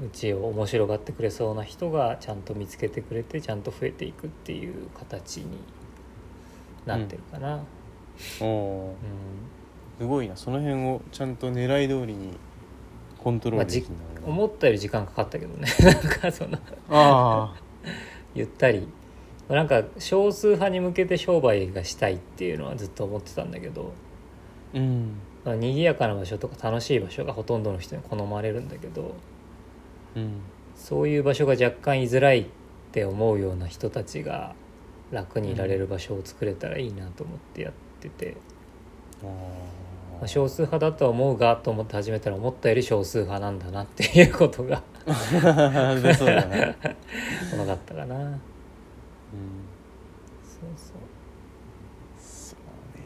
[0.02, 5.58] うちを面白がってくれそうな人がちゃんと見つけてくれてちゃんと増えていくっていう形に
[6.84, 7.60] なってるかな。
[8.40, 8.96] おお
[9.98, 10.04] うん。
[10.04, 10.36] すごいな。
[10.36, 12.36] その辺をちゃんと狙い通りに
[13.26, 15.66] コントロールできるんだね思ったより時間かかったけどね。
[15.82, 16.56] なんかその
[16.88, 17.56] あ
[18.36, 18.86] ゆったり。
[19.48, 23.92] なんか少数派に向けて商売がしたいっていうのはずっと思ってたんだけど。
[24.74, 25.16] あうん。
[25.44, 29.14] まあ賑やかな場所とか楽しい場所がほとんどの人に好まれるんだけど。
[30.14, 30.34] うん。
[30.76, 32.46] そういう場所が若干居づらいっ
[32.92, 34.54] て思うような人たちが
[35.10, 38.36] 楽にいられる場所を作れたらいいなと思ってやってて、
[39.20, 39.75] あまああ
[40.24, 46.76] 少数派だとは思うがと思って始めたら思ったより少数派なんだなっていうことがそうだね、
[47.50, 48.16] 分かったかな。
[48.16, 48.40] うん、
[50.42, 50.96] そうそう。
[52.18, 53.04] そうね。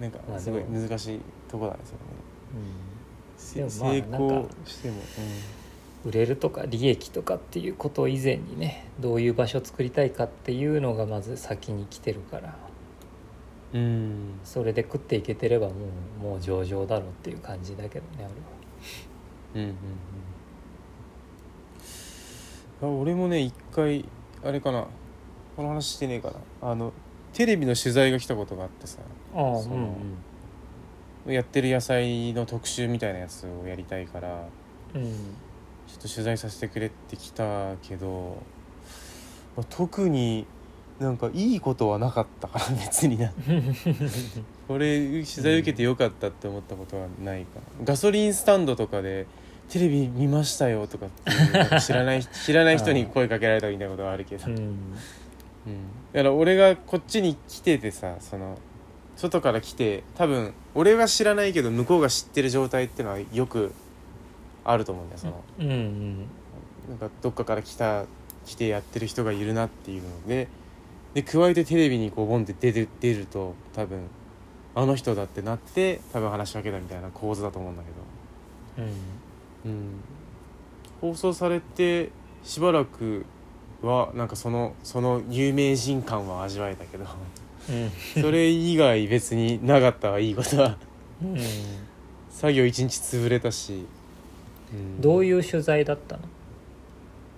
[0.00, 3.70] なんかまあすごい難しいとこだねそれね、うん。
[3.70, 4.96] 成なん功かしても、
[6.04, 12.56] 売れるとか利益とかっていうこと以前にねどういう場所を作りたいかっていうのがまず先に来てるから
[13.72, 15.74] うん、うんそれで食っていけてればも
[16.20, 18.28] うもう上々だろうっていう感じだけどね
[19.54, 19.76] うんうんうん。
[22.82, 24.04] あ俺もね一回
[24.44, 24.86] あれかな。
[25.56, 26.70] この話してねえかな。
[26.70, 26.92] あの
[27.32, 28.98] テレビの取材が来たことがあってさ
[29.34, 29.76] ああそう
[31.26, 34.48] のやってる野菜の特集みたいなやつをやりたいから
[34.94, 35.12] うんうん。
[35.86, 38.42] ちょっと取材させてくれって来たけど、
[39.56, 40.46] まあ特に
[40.98, 43.30] なんかいいことはなかったから 別にな。
[44.66, 49.26] これ取材受けてよかったって思ったことはないかな、ガソリンスタンドとかで
[49.68, 51.06] 「テレビ見ましたよ」とか
[51.80, 54.56] 知らない 知らない人に声かけられたみたいなことはあるけど、うん。
[54.56, 54.68] うん。
[56.12, 58.58] だから俺がこっちに来ててさその
[59.16, 63.72] 外から来て多分俺は知らないけど向こうが知ってる状態っていうのはよく
[64.64, 65.44] あると思うんだよその。
[65.60, 66.16] うんうん。
[66.88, 68.04] なんかどっかから来た
[68.46, 70.48] 来てやってる人がいるなっていうので
[71.16, 74.00] で加えてテレビにこうボンって出る出ると多分
[74.74, 78.88] あの人だってなって多分話しかけたみたいな構図だと思うんだけうん。
[79.64, 82.10] ど、うん、放送されて
[82.44, 83.24] しばらく
[83.80, 87.06] はなんかそのその有名人感は味わえたけど。
[87.70, 87.90] うん。
[88.22, 90.76] それ以外別になかったはいいことは。
[91.22, 91.38] うん。
[92.28, 93.86] 作業一日潰れたし、
[94.70, 95.00] うん。
[95.00, 96.22] どういう取材だったの？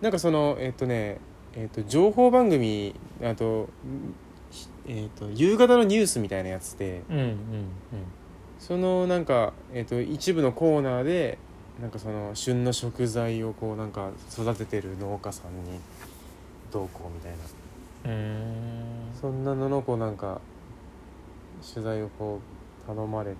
[0.00, 1.18] なんかそのえっ、とね
[1.54, 3.68] えっ、と情報番組あと,、
[4.86, 7.36] えっと夕方のニュースみたいなやつでうんうん
[8.58, 11.38] そのなんか、えっと一部のコーナーで
[11.80, 15.78] なんかその旬の食材をこうなんか育ててる農家さんに
[16.72, 17.38] どうこうみたいな。
[17.38, 17.58] うん
[18.04, 20.40] うんそんなののこうなんか
[21.74, 22.40] 取材をこ
[22.84, 23.36] う頼まれて、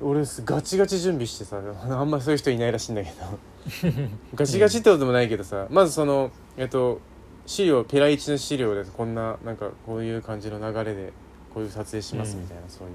[0.00, 3.16] うん、俺すガチガチ準備してさ あんまそういう人いないらしいんだけど。
[4.34, 7.00] ガチガチってことでもないけどさ、まずそのえっと
[7.46, 11.12] 資料ペライチの資料でこんななんかこういう感じの流れで
[11.52, 12.94] こういう撮影しますみたいな、そういう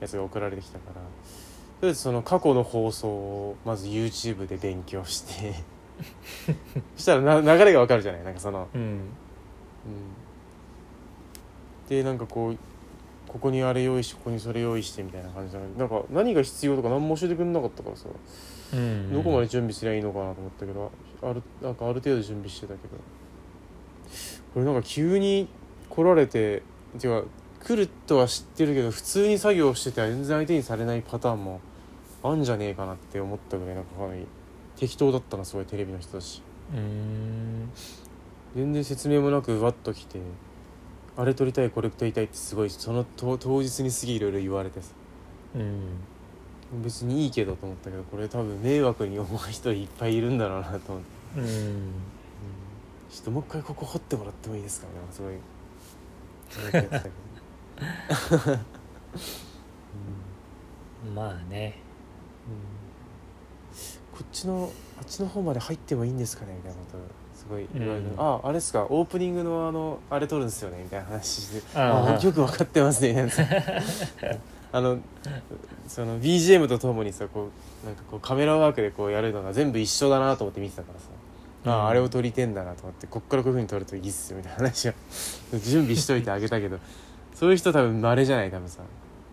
[0.00, 0.94] やつが送られてきたから。
[0.94, 1.00] と
[1.82, 5.54] りあえずその過去の放送をまず YouTube で勉強して
[6.96, 8.24] そしたらな流れがわかるじゃない？
[8.24, 8.80] なんかそのうん。
[8.80, 9.00] うん。
[11.88, 12.56] でなんかこう
[13.28, 18.06] ここにあれ用意してここにそれ用意してみたいな感じだけどなんか何が必要とか何も教えてくれなかったからさ、
[18.72, 20.90] うんどこまで準備すりゃいいのかなと思ったけど
[21.22, 22.96] あるなんかある程度準備してたけど。
[24.54, 25.48] これなんか急に
[25.90, 26.62] 来られて
[26.98, 27.24] てか
[27.62, 31.60] 来るとは知ってるけど普通に作業してて全然相手にされないパターンも
[32.22, 34.26] あんじゃねえかなって思ったぐらいなんかかなり。
[34.76, 36.42] 適当だったなすごいテレビの人だし。
[36.74, 37.70] うん
[38.54, 40.18] 全然説明もなくわっと来て
[41.16, 44.92] あれ撮りたいこれ撮りたいってすごいその当当日にすげえいろいろ言われてさ。
[45.54, 45.80] うん
[46.82, 51.44] 別にいいけどと思ったけどこれ多分迷惑に思う人いっぱいいるんだろうなと思って、うん。
[51.44, 51.92] うん
[53.08, 54.86] ちょっともう一回ここ掘ってもらってもいいですか？
[54.88, 57.08] ねすごい思ってやってたけ
[58.56, 58.58] ど、
[61.14, 61.78] まあね。
[62.48, 64.18] うん。
[64.18, 66.54] こっちのあっちの方まで入ってもいいんですかね？
[66.56, 66.98] みたいなこと
[67.38, 68.20] すごい言われて、うん。
[68.20, 68.86] あああれですか？
[68.90, 70.82] オープニングのあのあれ撮るんですよね？
[70.82, 71.78] みたいな話して。
[71.78, 73.30] あああ よく分かってますね
[74.76, 74.98] あの
[75.88, 77.48] その BGM とともにさこ
[77.82, 81.06] うなんかこうカメラワークでこうやるのが全部一緒だなと思って見てたからさ、
[81.64, 81.84] あうん。
[81.86, 84.92] ああれを撮りてんだなと思ってこっからこういうふうに撮るといいっすよみたいな話を
[85.64, 86.78] 準備しといてあげたけど
[87.34, 88.82] そういう人多分稀じゃない多分さ。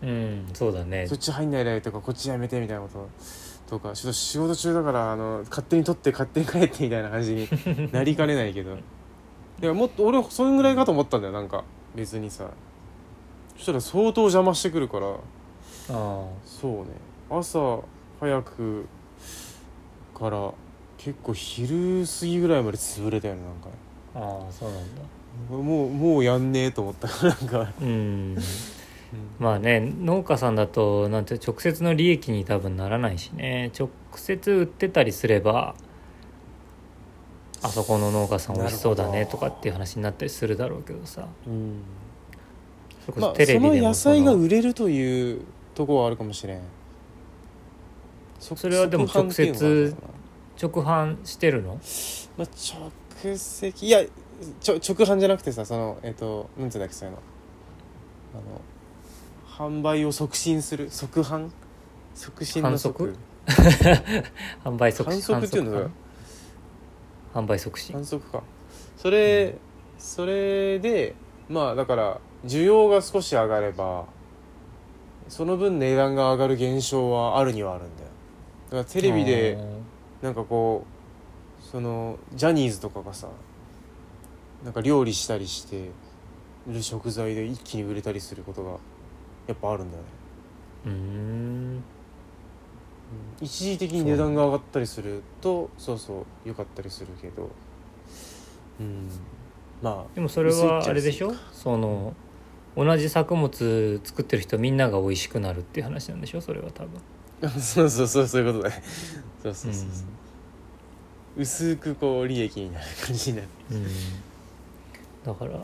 [0.02, 1.06] うんそうだね。
[1.06, 3.08] そっち入んないでとかこっちやめてみたいなこと
[3.68, 7.48] とかちょっと仕事中だからあの勝手に撮って勝手に帰ってみたいな感じに
[7.92, 8.76] なりかねないけど。
[9.62, 11.64] いやもっと俺そんぐらいかと思ったんだよなんか。
[11.94, 12.48] 別にさ。
[13.56, 15.14] そしたら相当邪魔してくるから
[15.90, 16.86] ああそうね。
[17.30, 17.80] 朝
[18.20, 18.86] 早く
[20.14, 20.52] から
[20.96, 23.68] 結構昼過ぎぐらいまで潰れたよねなんか。
[24.14, 25.02] ああそうなんだ。
[25.50, 28.38] もうもうやんねえと思ったからなんか、うん。
[29.38, 33.70] まあね農家さんだとなんて直接の利益に多分ならないしね。
[33.78, 35.74] 直接売ってたりすれば
[37.62, 41.26] あそこの農家さん美味しそうだねとかっていう話になったりするだろうけどさ。
[41.46, 41.82] うん。
[43.04, 45.42] そまあ、そテレビそのでもその野菜が売れるという
[45.74, 46.60] ところはあるかもしれん。
[48.38, 50.02] そそれはでも即販っていうのがあるのか
[50.60, 51.74] 直販してるの？
[51.74, 51.80] な
[52.38, 52.48] まあ、
[53.22, 54.04] 直接いや
[54.60, 57.22] ちょ直販じゃなくてさそのえっ、となんていうんだっけそういうの。
[58.34, 58.60] あの
[59.70, 61.50] 販売を促進する促販？
[62.14, 63.14] 促進の促？
[64.64, 65.90] 販 売促反則っていうの
[67.32, 67.94] 販売促進？
[67.94, 68.42] 反則か。
[68.96, 69.56] それ、
[69.98, 71.14] それで
[71.48, 74.06] まあだから需要が少し上がれば
[75.28, 78.08] その分値段が上がる現象はあるにはあるんだよ。
[78.66, 79.58] だからテレビで
[80.22, 80.84] なんかこ
[81.60, 83.28] うそのジャニーズとかがさ
[84.64, 85.90] なんか料理したりして
[86.68, 88.70] る食材で一気に売れたりすることが
[89.46, 90.08] やっぱあるんだよね。
[90.86, 91.84] うーん。
[93.40, 97.50] 一時的に値段が上がったりするとそうそう良かったりするけど。
[98.80, 99.08] うん。
[99.82, 101.34] までもそれはあれでしょ？
[101.52, 102.14] その
[102.76, 106.40] 同じ作物作ってる人みんなが美味しくなるっていう話なんでしょ？
[106.40, 107.00] それは多分。
[107.42, 108.82] あそうそうそうそういうことだね。
[109.42, 113.86] そうそうそうそう、薄くこう利益になる感じになる、うん、うん
[115.24, 115.58] だから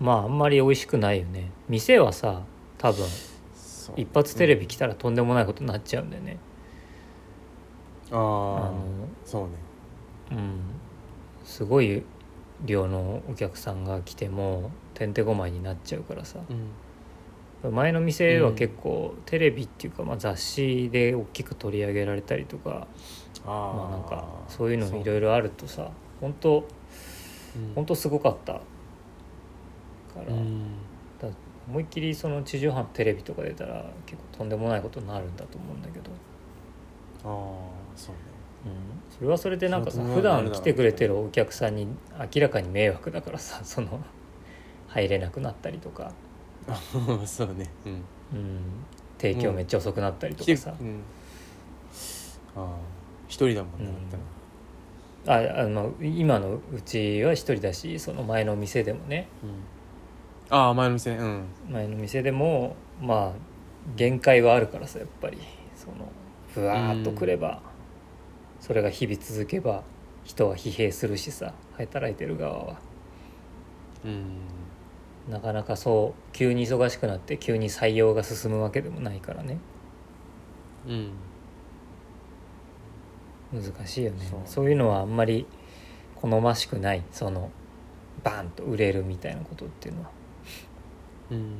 [0.00, 1.50] まああんまり美味しくないよね。
[1.68, 2.42] 店はさ
[2.78, 3.06] 多分
[3.96, 6.38] 一発テレビ来たらとんでもないことになっちゃうんだよね、
[8.10, 8.20] あああ
[8.70, 8.74] の
[9.24, 9.48] そうね。
[10.32, 10.60] うん。
[11.44, 12.02] すごい
[12.64, 16.40] 量のお客さんが来てもてんてこまいになっちゃうからさ。
[16.48, 16.52] う
[17.70, 17.74] ん。
[17.74, 22.86] 前の店は結構テレビっていうか、まあ、雑誌で大きく取り上げられたりとか
[23.44, 26.64] あまあなんかそういうのいろいろあるとさ本当
[27.74, 28.60] 本当すごかったか
[30.24, 30.66] ら,、うん。
[31.68, 36.10] 思いっきりその地上波のテレビとか出たら結構とんでもないことになるんだと思うんだけど、
[37.24, 37.28] ああ
[37.94, 38.20] そうね。
[38.66, 38.72] うん、
[39.14, 41.86] それはそれでなんかさ普段来てくれてるお客さんに
[42.34, 44.00] 明らかに迷惑だからさその
[44.88, 46.12] 入れなくなったりとか、
[46.68, 46.80] あ
[47.24, 47.70] そうね。
[47.86, 47.92] うん。
[47.92, 48.60] うん、
[49.18, 51.00] 提供めっちゃ遅くなったりと来てかさ、うん。
[52.56, 52.76] ああ
[53.28, 53.92] 一人だもんね
[55.26, 55.32] うん。
[55.32, 59.28] ああの今のうちは一人だしその前の店でもね。
[60.50, 61.44] ああ前の店ねうん。
[61.70, 63.32] 前の店でもまあ
[63.96, 65.38] 限界はあるからさやっぱり。
[65.78, 66.10] その
[66.52, 67.62] ふわーっとくれば、
[68.60, 69.84] それが日々続けば
[70.24, 72.80] 人は疲弊するしさ働いてる側は。
[74.04, 74.24] うん
[75.28, 79.58] なかなかそう急に忙しくなって急に採用が進むわけでもないからね。
[80.86, 81.12] うん。
[83.52, 84.24] 難しいよね。
[84.24, 84.40] そう。
[84.46, 85.46] そういうのはあんまり
[86.16, 87.02] 好ましくない。
[87.12, 87.50] その
[88.24, 90.10] バーンと売れるみたいなことっていうのは。
[91.30, 91.56] うん。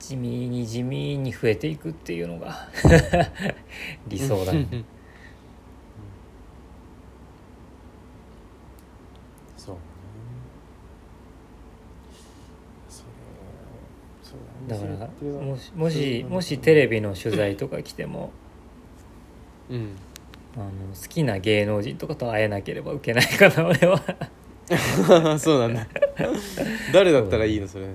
[0.00, 2.68] 地味に地味に増えていくっていうのが
[4.08, 4.66] 理想だね
[14.32, 14.90] それだから
[15.24, 18.32] もしもしうんもしテレビの取材とか来ても
[19.70, 19.96] うん。
[20.54, 24.00] あの好きな芸能人とかと会えなければ受けないかな俺は。
[25.38, 25.86] そうなんだ
[26.92, 27.86] 誰だったらいいのそれ。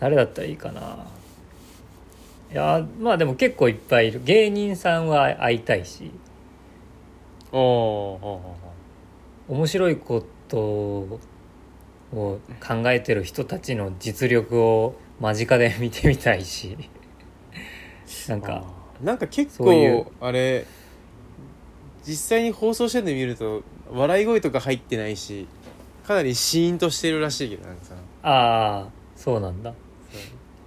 [0.00, 1.06] 誰だったらいいかな。
[2.52, 4.20] いやまあでも結構いっぱいいる。
[4.24, 6.10] 芸人さんは会いたいし。
[7.52, 8.40] おお
[9.48, 11.18] 面白いことを
[12.12, 12.38] 考
[12.86, 16.76] えてる人たちの実力を間近で 見てみたいし。
[18.28, 18.64] なんか
[19.00, 20.66] なんか結構あれ
[22.04, 23.62] 実際に放送してんで見ると
[23.92, 25.46] 笑い声とか入ってないし
[26.06, 27.94] かなりシーンとしてるらしいけどなんかさ。
[28.22, 29.72] ああそうなんだ。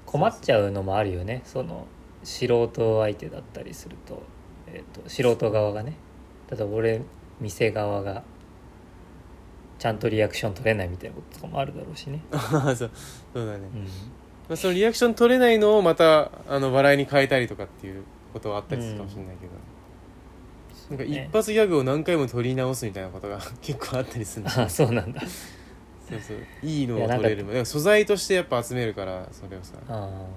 [0.06, 1.42] 困っちゃうのもあるよね。
[1.44, 1.88] その
[2.24, 4.22] 素人相手だったりすると,、
[4.68, 5.94] えー、と素人側がね。
[6.50, 7.02] 例えば俺
[7.42, 8.24] 店側が
[9.80, 12.92] ちゃんとリアクション取れないみたいなこととかもあるだろうしね、 そう。
[13.34, 13.88] そうだね、うん、
[14.54, 19.54] まあ、そのリアクション取れないのをまたあの笑いに変えたりとかっていうことはあったりするかもしれないけど、
[20.96, 25.22] なんかね一発ギャグを何回も取り直すみたいなことが 結構あったりするあそうなんだ。
[25.22, 26.38] そうそう。
[26.62, 27.48] いいのを取れる。
[27.48, 30.28] だから素材としてやっぱ集めるからそれをさ、あ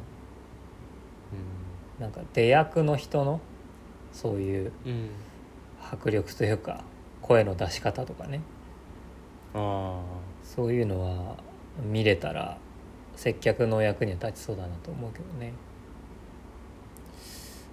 [1.99, 3.41] うーなんか出役の人の
[4.13, 5.11] そういうんうん、
[5.93, 6.85] 迫力というか
[7.21, 8.41] 声の出し方とかね。
[9.53, 10.01] あ
[10.43, 11.37] そういうのは
[11.85, 12.57] 見れたら
[13.17, 15.53] 接客の役には立ちそうだなと思うけどね。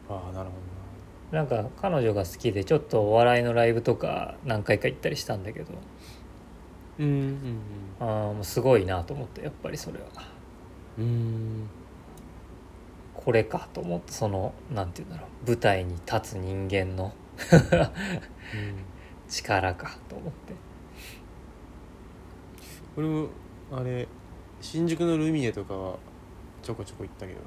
[0.10, 0.56] ーあーなるほ
[1.36, 1.44] な。
[1.44, 5.74] んか彼女が好きでちょっとお笑いのライブとか何回か行ったりしたんだけど。
[7.00, 7.60] うんうん
[8.00, 10.06] あーもうすごいなと思ってやっぱりそれは。
[10.98, 11.06] うん。
[11.06, 11.70] うん
[13.14, 15.48] これかと思ってそのなんて言うんだろう。
[15.48, 17.14] 舞台に立つ人間の
[19.30, 20.54] 力かと思って。
[22.98, 23.28] 俺も
[23.72, 24.08] あれ
[24.64, 25.97] 新宿のルミネとかは
[26.61, 27.39] ちょこちょこ行ったけど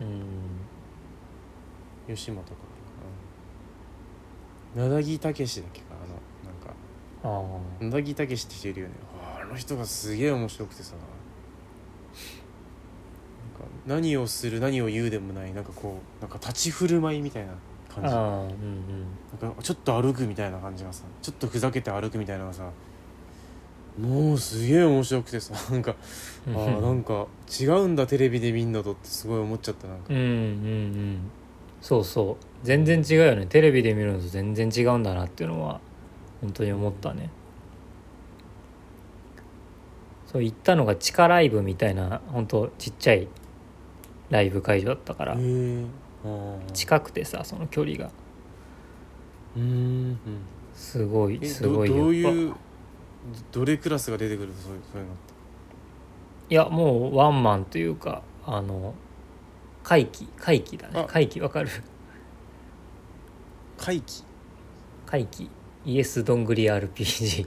[0.00, 0.22] うん。
[2.14, 2.60] 吉本とか
[4.76, 6.14] うん名木たけしだっけかあの
[6.52, 6.72] なんか。
[7.24, 7.42] あ
[7.80, 8.94] 名木たけしって人いるよね。
[9.42, 10.94] あの人がすげえ面白くてさ。
[10.94, 10.98] な
[13.64, 17.54] んか何をする何を言うでもないなんかこうなんか立ち振る舞いみたいな
[17.92, 18.10] 感じ。
[18.10, 19.06] あああうんうん。
[19.42, 21.02] なんかちょっと歩くみたいな感じがさ。
[21.20, 22.70] ちょっとふざけて歩くみたいなのがさ
[23.98, 25.94] もうすげえ面白くてさ なんか
[26.46, 27.26] あーなんか
[27.60, 30.04] 違うんだテレビで見んのとってすごい思っちゃったなんか。
[30.08, 31.18] うんうんうん。
[31.80, 32.44] そうそう。
[32.62, 33.46] 全然違うよね。
[33.46, 35.80] テレビで見るのと全然違うんだなっていうのは
[36.40, 37.30] 本当に思ったね。
[40.26, 43.26] そう行ったのが地下ライブみたいな本当ちっちゃい
[44.30, 45.36] ライブ会場だったから。
[46.72, 48.10] 近くてさその距離が。
[49.56, 50.18] うーん
[50.74, 52.54] すごいすごいどうやっぱいう
[53.52, 55.32] どれクラスが出てくるそういうそういうのって。
[56.50, 58.94] いやもうワンマンというかあの
[59.84, 61.00] 怪奇怪奇だね。
[61.00, 61.04] あ。
[61.04, 61.70] 怪奇わかる？
[63.78, 64.24] 怪奇？
[65.06, 65.48] 怪奇。
[65.86, 67.46] イエスどんぐり RPG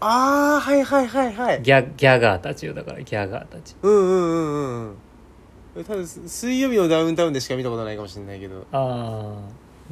[0.00, 1.62] ああはいはいはいはい。
[1.62, 3.74] ギャギャガーたちよだからギャガーたち。
[3.82, 4.96] うんうんうんうん
[5.74, 8.66] え多分水曜日のダウンタウンでしか見たことないかもしれないけど。
[8.72, 9.38] ああ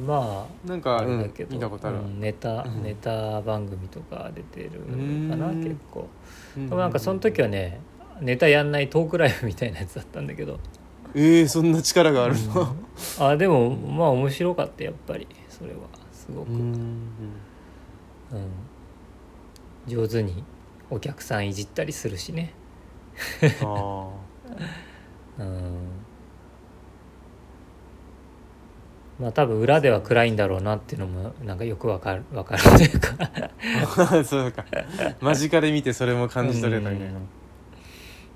[0.05, 2.83] まあなんかあれだけど、うん、見たことあるわ、うんネタ、うん。
[2.83, 4.81] ネタ番組とか出てる
[5.29, 5.63] かなうん。
[5.63, 6.07] 結構。
[6.57, 6.67] うん。
[6.67, 7.79] でもなんかその時はね
[8.21, 10.59] ネタやんないトークライブみたいなやつだったんだけど。
[11.13, 12.75] えー、そんな力があるの？
[13.19, 15.27] あでもまあ面白かったやっぱり。
[15.49, 15.79] それは。
[16.11, 16.71] すごく、ううん。
[16.71, 17.07] ん
[19.87, 20.43] 上手に
[20.89, 22.53] お客さんいじったりするしね。
[23.63, 24.09] あ
[25.39, 26.00] うん
[29.21, 33.15] まあ多分裏では暗いんだろうなっていうのもなんかよくわかるわかるというか。
[34.17, 34.65] あ そうか。
[35.21, 37.27] 間近で見てそれも感じ取れたみたいなうん。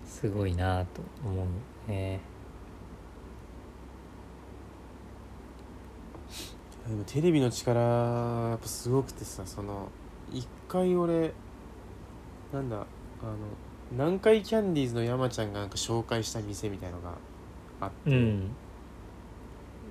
[0.06, 1.44] すごいなと思
[1.88, 2.20] うね。
[6.88, 9.90] でもテレビの力やっぱすごくてさその
[10.32, 11.34] 一回俺
[12.54, 12.86] なんだあの
[13.92, 17.14] 南海キャンディーズの山ちゃんがなんか紹介した店みたいのが
[17.82, 18.56] あって、うん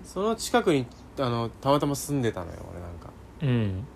[0.04, 0.86] その近くに
[1.18, 3.10] あのたまたま住んでたのよ俺なんか。
[3.42, 3.86] うん。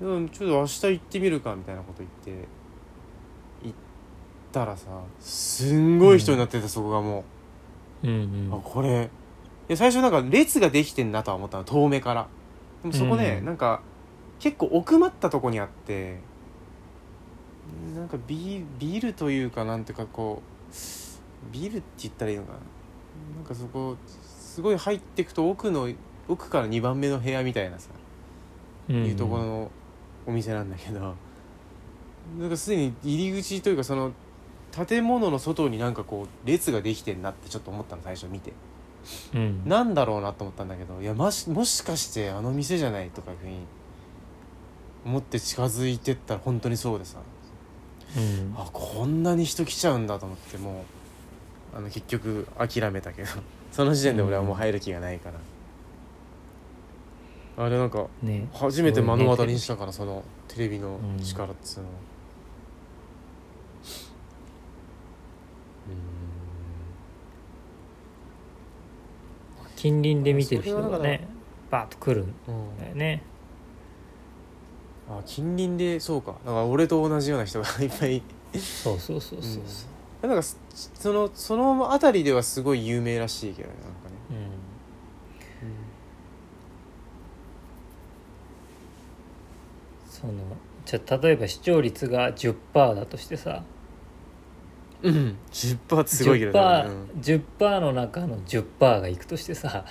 [0.00, 2.48] でもちょっと明日行ってみるかみたいなこと言って
[3.64, 3.74] 行っ
[4.52, 4.86] たらさ
[5.20, 7.24] すんごい人になってて、そこがも
[8.02, 8.08] う。
[8.08, 9.10] んう、あこれ。
[9.68, 12.28] いや最初なんか列ができてんなとは思ったの遠目から。
[12.82, 13.80] でもそこね、うんなんか
[14.40, 16.18] 結構奥まったとこにあって
[17.94, 20.72] なんかビビルというかなんていうかこう
[21.52, 22.58] ビルって言ったらいいのかな。
[23.36, 23.96] なんかそこ
[24.52, 25.88] すごい入っていくと奥の
[26.28, 27.88] 奥から2番目の部屋みたいなさ
[28.90, 29.06] うん。
[29.06, 29.70] いうところの
[30.26, 31.14] お店なんだけど、
[32.38, 34.12] なんかすでに入り口というかその
[34.86, 38.52] 建物の外になんかこう列ができてんなってちょっと思ったの最初見て。
[39.34, 39.62] うん。
[39.64, 43.56] なんだろうなと思ったんだけどいやましもしかしてあの店じゃないとかいうふうに
[45.06, 47.20] 思って近づいてったら本当にそうでさ。
[48.18, 48.54] うん。
[48.54, 50.84] あこんなに人来ちゃうんだと思っても
[51.74, 53.28] うあの結局諦めたけど
[53.72, 55.32] その時点で俺はもう入る気がないか
[57.56, 58.48] ら、あれなんかね。
[58.52, 61.22] 初めて目の当たりにしたからそのテレビのうん。
[61.22, 61.86] 力っつうの。
[69.74, 71.26] 近隣で見てる人がね
[71.68, 73.22] バーッと来るんうんだよね。
[75.10, 76.36] あ近隣でそうか。
[76.44, 78.22] だから俺と同じような人がいっぱい。
[78.60, 79.62] そうそうそうそうそう
[80.22, 84.16] なんかそそのその辺りではすごい有名らしいけどねなんかね、
[90.08, 90.32] その
[90.84, 93.64] じゃあ例えば視聴率が10%だとしてさ。
[95.02, 96.58] うん、うん、10%ってすごいけどね。
[97.20, 99.84] 10%, 10の中の10%がいくとしてさ。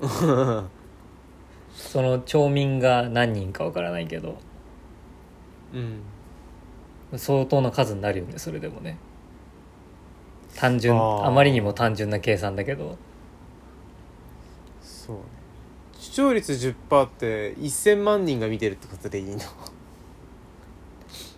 [0.00, 0.68] う ん
[1.72, 4.38] その町民が何人かわからないけど。
[5.72, 6.00] うん。
[7.16, 8.96] 相当な数になるよねそれでもね
[10.56, 12.96] 単純あまりにも単純な計算だけど。
[14.82, 15.22] そうね。
[15.98, 19.38] 視聴率10%って1000万人が見てるってことでいいの？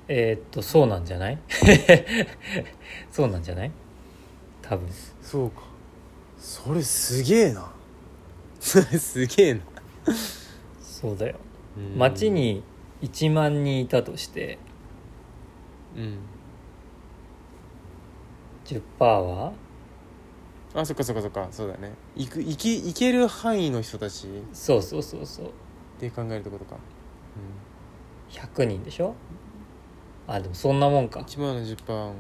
[0.09, 1.39] えーっとそうなんじゃない？
[3.11, 3.71] そうなんじゃない？
[4.61, 4.89] 多分。
[5.23, 5.63] そうか。
[6.39, 7.71] それすげえな。
[8.61, 9.61] そ れすげえな。
[10.83, 11.37] そうだよ。
[11.77, 11.99] うん。
[11.99, 12.63] 街に
[13.03, 14.59] 1万人いたとして
[15.97, 16.19] うん
[18.65, 19.53] 10%は？
[20.75, 21.49] あそっかそっかそっか。
[21.51, 21.93] そうだね。
[22.17, 24.27] 行く行き行ける範囲の人たち。
[24.53, 25.51] そうそうそうそう。
[26.01, 26.77] で考えるってことか、
[28.31, 29.15] 100人でしょ？
[30.27, 31.21] あでもそんなもんうん、か。
[31.21, 32.13] 1万の10%、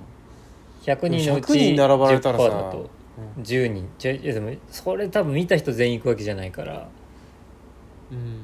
[0.82, 2.44] 100人のうち100人並ばれたらさ。
[2.44, 2.90] 10%だと。
[3.40, 3.88] 10人。
[3.98, 6.88] じゃいやでもそれ多分見た人全員行くわけじゃないから。
[8.10, 8.42] うん。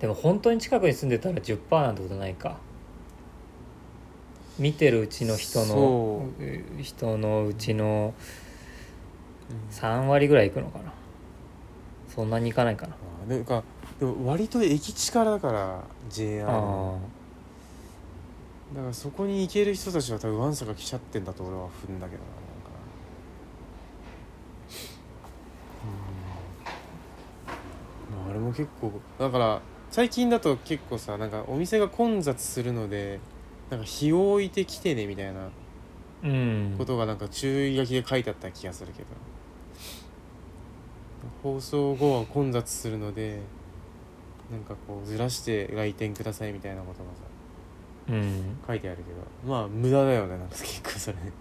[0.00, 2.56] でも本当に近くに住んでたら10%なんてことないか
[4.58, 6.26] 見てるうちの人の
[6.80, 8.14] 人のうちの
[9.50, 9.74] うん。
[9.74, 10.92] 3割ぐらい行くのかな。
[12.14, 12.94] そんなに行かないかな。
[12.94, 13.62] あなんか
[13.98, 16.98] でも割と駅近だから JR あ。
[18.74, 22.70] だからそこに行ける人たちは多分わんさか来ちゃってんだと俺は踏んだけどななんか。
[28.12, 28.16] うん。
[28.16, 33.18] まああれも結構だから最近だと結構さなんかお店が混雑するので
[33.70, 35.48] なんか日を置いてきてねみたいな
[36.22, 36.74] うん。
[36.76, 39.08] ことがなんか注意書きで書いてあった気がするけど。
[41.42, 43.40] 放送後は混雑するので
[44.50, 47.20] なんかこうずらして来店くださいみたいなことがさ
[48.08, 48.58] うん。
[48.66, 49.02] 書いてあるけ
[49.48, 49.52] ど。
[49.52, 51.16] まあ無駄だよねなんか結構それ。
[51.18, 51.32] ね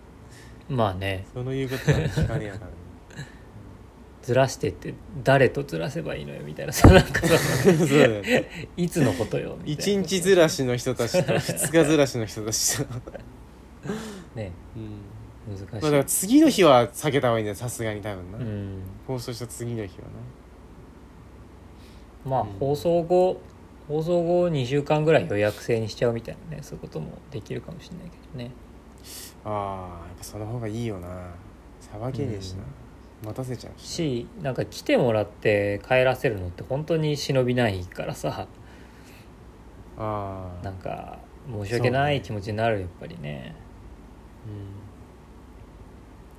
[0.69, 1.25] まあね。
[1.33, 2.65] その言うことは聞かねえやから。
[2.67, 2.73] ね
[4.21, 4.93] ずらしてって
[5.23, 6.73] 誰とずらせばいいのよみたいな。
[6.73, 8.69] さ なんかさそうだよね。
[8.77, 12.85] いつのことよみたい1な日ずらしの人たちと2日ずらしの人たちと、
[14.35, 14.51] ね。
[14.75, 18.81] うん、難しい、まあだから次の日は避けた方がいいんだよさすがに多分な、うん。
[19.07, 20.07] 放送した次の日は
[22.25, 22.47] まあうん。
[22.59, 23.39] 放送後
[23.87, 28.51] 放送後2週間ぐらい予約制にしちゃうみたいなねそういうこともできるかもしれないけどね。
[29.43, 31.07] なああやっぱその方がいいよな。
[31.79, 32.63] さばけねえしな、
[33.23, 38.47] 待たせちゃうししなんか来てもらって帰らせるのって本当に忍びないからさ。
[40.01, 41.19] ああなんか
[41.51, 43.53] 申し訳ない気持ちになるやっぱりね。
[44.47, 44.49] う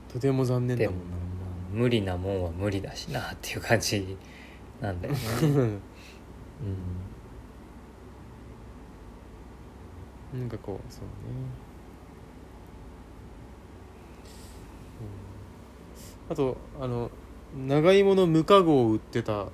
[0.08, 0.12] ん。
[0.12, 1.20] とても残念だもんな。
[1.72, 4.16] 無理なもんは無理だしなっていう感じ
[4.80, 5.80] なんだよね、 うん。
[10.40, 11.08] なんかこうそうね、
[15.00, 17.10] うん、あとあの
[17.66, 19.48] 長芋の無加工を売ってた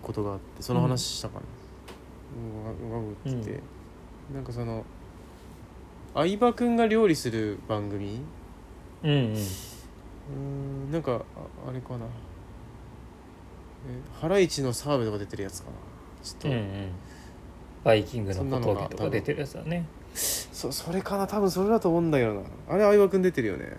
[0.00, 1.40] ことがあってその話したかな、
[2.72, 3.00] 無加工
[3.30, 3.60] 売ってて、
[4.32, 4.84] なんかその
[6.14, 8.20] 相葉君が料理する番組？
[9.02, 9.34] うんうん。
[9.34, 10.38] うー
[10.88, 12.06] んなんかああれかな。
[12.06, 12.08] え
[14.20, 15.74] ハライチの澤部とか出てるやつかな。
[16.22, 16.88] ちょっと、うんうん。
[17.82, 19.86] バイキングの小峠とか出てるやつだね。
[20.14, 21.26] そそれかな。
[21.26, 22.42] 多分それだと思うんだけどな。
[22.68, 23.76] あれ相葉君出てるよね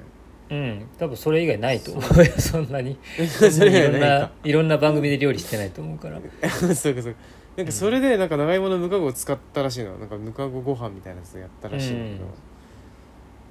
[0.51, 2.25] うん多分それ以外ないと思う。
[2.25, 2.97] よそんなに。
[3.25, 6.19] それいろんないろんな番組で料理してないと思うから。
[6.19, 6.23] か
[6.75, 7.19] そうかそうか。
[7.55, 9.97] なんかそれでなんか長芋の無加工を使ったらしいの。
[9.97, 12.31] なんか無加工ご飯みたいなやつやったらしいんだけど、うん。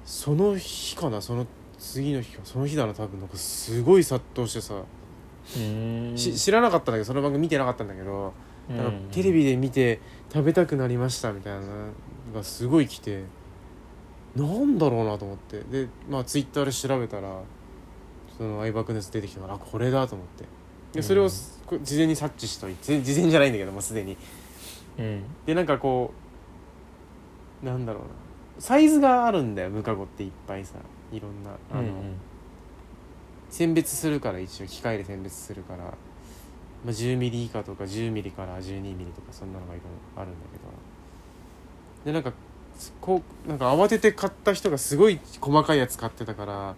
[0.05, 1.21] その日かな？
[1.21, 1.47] その
[1.79, 2.41] 次の日か？
[2.43, 4.83] その日だな多分なんかすごい殺到してさ、
[6.15, 8.33] し知らなかったんだけどその番組見てなかったんだけど、
[8.69, 8.77] うん。
[8.77, 9.99] なんかテレビで見て
[10.31, 11.65] 食べたくなりましたみたいなの
[12.35, 13.23] がすごい来て
[14.35, 15.59] なんだろうなと思って。
[15.61, 17.41] でまあツイッターで調べたら
[18.37, 20.45] その相葉君のやつ出てきたからあこれだと思って。
[20.93, 24.17] でそれを事前に察知しといて事前じゃないんだけどもうすでに。
[24.97, 25.23] うん。
[25.45, 26.13] でなんかこ
[27.61, 28.09] うなんだろうな。
[28.59, 30.75] サイズがあるんだよムカゴっていっぱいさ
[31.11, 31.93] いろんなあの、うんうん。
[33.49, 35.91] 選別するから一応機械で選別するから、ま
[36.87, 40.63] あ、10ミリ以下とか10ミリから12ミリとかそんなのがいろいろあるんだけど。
[42.05, 42.33] でなんか
[42.99, 46.75] こうなんか慌てて買った人がすごい細かいやつ買ってたから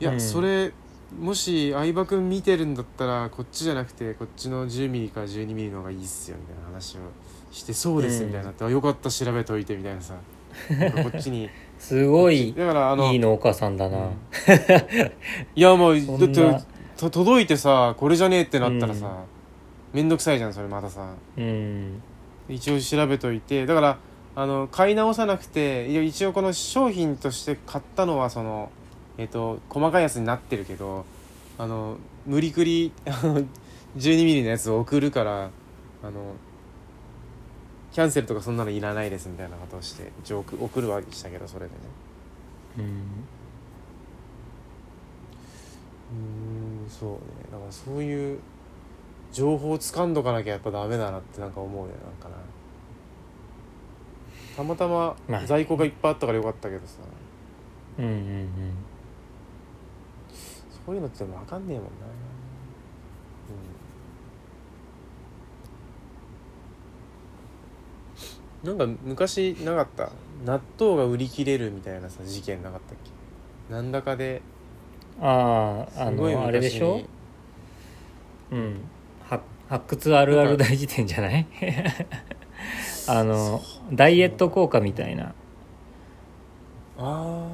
[0.00, 0.20] いや、うん。
[0.20, 0.72] それ
[1.18, 7.00] もし相葉君見てるんだったらこっちじゃなくてこっちの10ミリから12ミリの方がいいっすよみたいな話を
[7.50, 10.14] してそうですうんみたいになって、あよかった調べといてみたいなさ。
[11.02, 11.48] こっちに。
[11.78, 14.12] すごいだからあのいい農家さんだな、うん。
[15.56, 16.66] いやもうだなって
[16.96, 19.14] と届いてさこれじゃねえってなったらさ、うん。
[19.94, 21.14] めんどくさいじゃんそれまたさ。
[21.36, 22.02] うん。
[22.48, 23.98] 一応調べといてだから
[24.34, 28.70] あの買い直さなくて一応この商品として買ったのはその
[29.18, 31.04] えっ、と細かいやつになってるけど
[31.58, 35.50] あの無理くり12ミリのやつを送るから
[36.02, 36.34] あの
[37.92, 41.78] キャンセルとかそんなのいらないですみたいなことをして一応送送るはしたけどそれでね。
[42.78, 42.84] うん。
[46.84, 47.18] うんそうね。
[47.50, 48.38] だからそういう
[49.32, 52.36] 情報を掴んどかなきゃやっぱダメだなってなんか思うよなんかな。
[54.56, 56.94] たまたま在庫がいっぱいあったからよかったけどさ、
[57.98, 58.48] うんうんうん。
[60.86, 61.90] そういうのって分かんねえもんな、
[68.72, 70.10] うん、なんか昔なかった？
[70.44, 72.96] 納豆が売り切れるみたいなさ事件なかったっ
[73.68, 73.72] け？
[73.74, 74.42] なんだかで。
[75.20, 77.02] あああのあれでしょ？
[78.50, 78.80] うん。
[79.68, 81.46] 発掘あるある大事典じゃない？
[83.06, 83.60] あの
[83.92, 85.34] ダイエット効果みたいな。
[86.98, 87.48] あ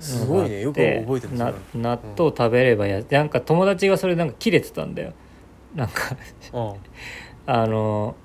[0.00, 0.60] ーすごいね。
[0.60, 5.12] よくで覚えてるな納豆食べればやなんか友達がそれなんか切れてたんだよ。
[5.74, 6.16] なんか
[6.52, 6.74] あ
[7.46, 8.16] あの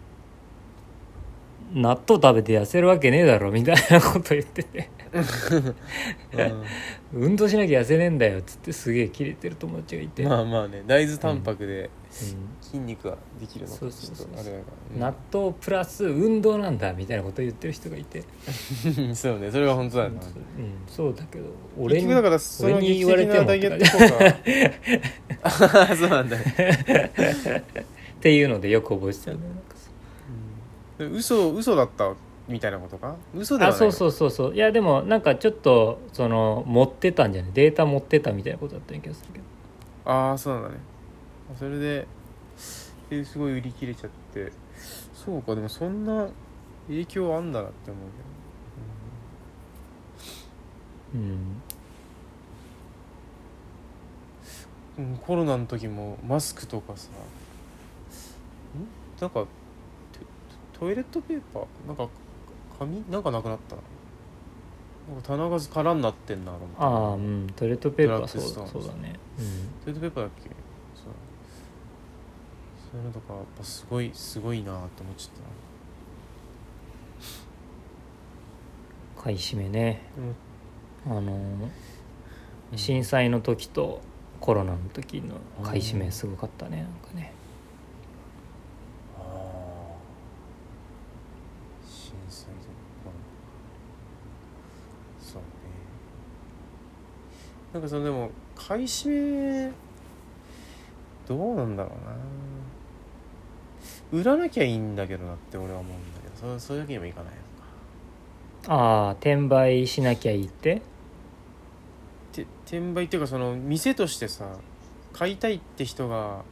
[1.73, 4.89] 納豆食べて痩せるわけねえだろみたいなこと言ってて。
[7.13, 10.83] 運動しなきゃ痩せねえんだよっつってすげえ切れてる友達がいて、まあまあね。
[10.87, 13.97] 大豆タンパクでうん筋肉ができるのかちょっと
[14.39, 14.55] あれだか
[14.99, 15.07] ら。
[15.11, 18.23] 納豆プラス運動なんだみたいなことを言ってる人がいて、
[18.99, 19.49] う んそうね。
[19.49, 20.15] それが本当だよな。
[20.15, 20.21] うん、
[20.87, 21.45] そうだけど
[21.79, 25.49] 俺にだからその劇言われても的なダイエット効
[25.87, 26.43] 果 そうなんだよ。
[28.19, 29.89] っていうのでよく覚えてたんだよなんかさ
[30.99, 32.13] で嘘嘘だった
[32.47, 33.15] みたいなことか？
[33.35, 34.53] 嘘ではそうそううそうそう。
[34.53, 37.51] いやでもなんかちょっとその持ってたんじゃない？
[37.53, 39.45] データ持ってたみたいなことだったような気がするけど。
[40.03, 40.75] ああそうなんだね
[41.57, 42.07] それで
[43.09, 44.51] ですごい売り切れちゃって。
[45.13, 46.27] そうかでもそんな
[46.87, 48.03] 影響あんだなって思う
[51.13, 51.57] うん
[54.97, 57.09] けど、うん、コロナの時もマスクとかさ。
[57.09, 57.11] ん？
[59.21, 59.47] なんかト
[60.79, 61.65] トイレットペーパー？
[61.87, 62.07] なんか
[62.79, 63.03] 紙？
[63.11, 63.75] なんかなくなった？
[63.75, 63.81] な
[65.13, 66.75] なんか棚が空になってんなと思って。
[66.79, 67.47] ああうん。
[67.55, 69.19] トイレットペーパーそうそうだね。
[69.83, 70.49] トイレットペーパーだっけ？
[72.91, 75.45] そういうのとかやっぱすごいすごいなって思っちゃったな。
[75.45, 75.71] うん
[79.21, 80.01] 買い占めね。
[81.05, 81.39] あの
[82.75, 84.01] 震災の時と
[84.39, 86.77] コロナの時の買い占めすごかったね。
[86.77, 87.31] なんかね。
[89.15, 89.25] ああ
[91.87, 92.55] 震災とか
[95.19, 95.47] そうね。
[97.73, 99.71] なんかそのでも買い占め
[101.27, 102.15] どうなんだろうな
[104.11, 107.33] 売らなきゃいいんだけどなって俺は思うんだけどそうそういうわけにもいかない
[108.67, 108.73] のか。
[108.73, 110.81] ああ転売しなきゃいいって？
[112.33, 114.45] て転売っていうかその店としてさ
[115.13, 116.43] 買いたいって人が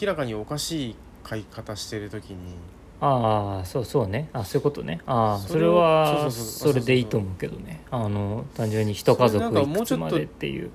[0.00, 2.54] 明らかにおかしい買い方してる時に。
[3.02, 4.28] ああそうそうね。
[4.34, 5.00] あそういうことね。
[5.06, 7.82] ああそれはそれでいいと思うけどね。
[7.90, 10.70] あの単純に一家族いくつまでっていう。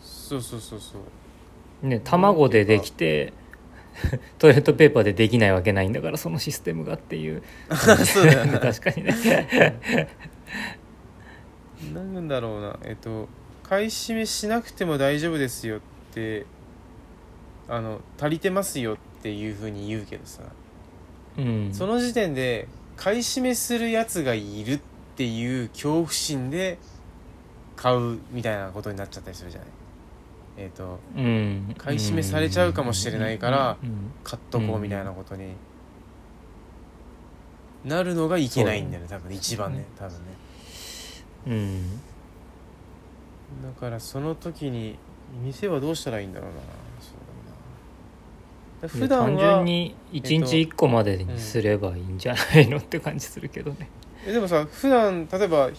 [0.00, 0.98] そうそうそうそ
[1.82, 1.86] う。
[1.86, 3.32] ね卵でできて
[4.38, 7.42] トイレットペーパーでできないわけないんだからそのシステムがっていう。
[8.04, 8.58] そうだよね。
[8.60, 9.76] 確かにね。
[11.92, 12.78] なんだろうな。
[12.84, 13.28] えっと
[13.62, 15.80] 買い占めしなくても大丈夫ですよっ
[16.14, 16.46] て
[17.68, 20.42] あの足りてますよっていうふうに言うけどさ、
[21.36, 21.70] うん。
[21.72, 24.80] その時点で買い占めするやつがいるっ
[25.16, 26.78] ていう恐怖心で
[27.76, 29.68] 買うみたいなことになっちゃったりするじゃない
[30.58, 31.74] えっ、とうん。
[31.78, 34.10] 買い占めされちゃうかもしれないからうん。
[34.24, 35.52] 買っとこうみたいなことに
[37.84, 40.24] なるのがいけないんだよね多分一番ね多分ね。
[41.46, 42.00] うん。
[43.62, 44.98] だからその時に
[45.42, 46.56] 店はどうしたらいいんだろうな。
[47.00, 48.28] そう
[48.88, 48.88] だな。
[48.88, 53.88] 普段単は純に1日1個までにすればいいんじゃないのって感じするけどね。
[54.26, 55.70] えでもさ普段例えば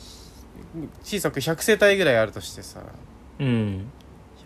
[1.04, 2.82] 小さく100世帯ぐらいあるとしてさ
[3.40, 3.92] うん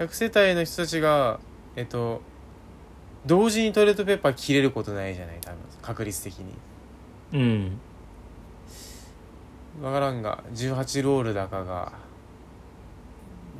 [0.08, 1.40] 100世帯の人たちが
[1.76, 2.22] えっと
[3.26, 6.54] 同時にトイレットペーパー切れることないじゃない多分確率的に。
[7.34, 7.80] うん。
[9.82, 11.94] 分からんが18ロールだかが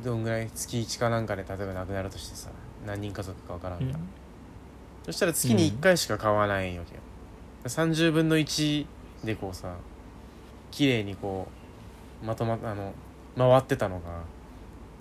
[0.04, 2.50] どんぐらい月1かなんかで例えばなくなるとしてさ
[2.86, 3.98] 何人家族か分からんが、
[5.06, 7.00] そしたら月に1回しか買わないわけよ、
[7.64, 8.86] 30分の1
[9.24, 9.74] でこうさ
[10.70, 11.48] 綺麗にこ
[12.22, 12.92] うまとまあの
[13.36, 14.22] 回ってたのが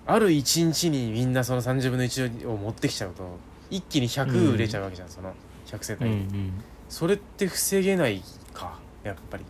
[0.05, 3.23] ある1日にみんなその30分の1を持ってきちゃうと
[3.69, 5.33] 一気に100売れちゃうわけじゃん、その
[5.67, 6.63] 100世うんう帯、ん。
[6.89, 8.21] それって防げない
[8.53, 9.45] かやっぱり。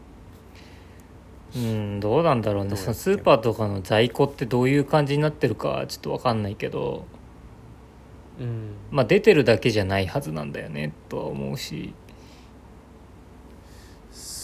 [1.56, 2.76] うんどうなんだろうね。
[2.76, 7.06] そのスーパーとかの在庫ってどういう感じになってるかはちょっと分かんないけど。
[8.40, 8.72] うん。
[8.92, 11.94] まあ出てるだけじゃないはずなんだよねとは思うし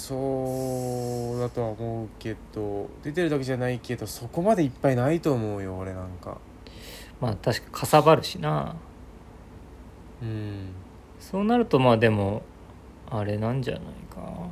[0.09, 6.39] そうだとは思うけど出てるだけじゃないけどそこまでいっぱいないと思うよ俺なんか。
[7.21, 8.75] まあ確かかさばるしな。
[10.23, 10.69] うん。
[11.19, 12.41] そうなるとまあでも
[13.07, 14.49] あれなんじゃないか。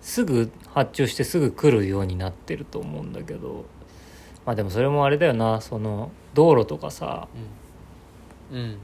[0.00, 3.64] すぐ発注してすぐ来るようになってると思うんだけど。
[4.46, 5.60] まあでもそれもあれだよな。
[5.60, 7.26] その道路とかさ
[8.52, 8.78] うん。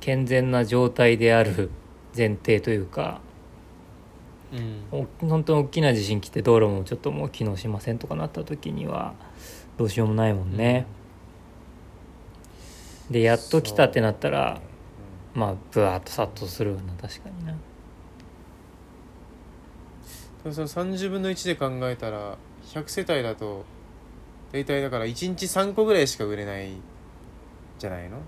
[0.00, 1.70] 健全な状態である
[2.16, 3.20] 前提というか
[4.52, 4.84] うん。
[4.92, 9.14] お本当に大きな地震来て道路もちょっともう機能しませんとかなった時には
[9.76, 10.86] どうしようもないもんね、
[13.10, 14.60] でやっと来たってなったら
[15.34, 17.52] まあブワーッと殺到するわな確かにな。
[17.52, 17.58] うん
[20.52, 23.64] その30分の1で考えたら100世帯だと
[24.52, 26.70] 大体だから1日3個ぐらいしか売れない
[27.80, 28.18] じゃないの？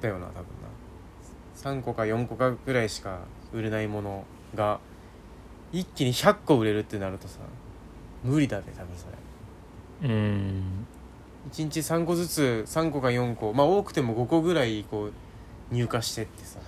[0.00, 0.44] だよな多分な。
[1.54, 3.20] 3個か4個かぐらいしか
[3.52, 4.24] 売れないもの
[4.56, 4.80] が
[5.72, 7.38] 一気に100個売れるってなるとさ
[8.22, 9.06] 無理だね多分そ
[10.02, 10.08] れ。
[10.08, 10.86] うん。
[11.52, 15.12] 1日3個ずつ3個か4個まあ多くても5個ぐらいこう
[15.74, 16.58] 入荷してってさ。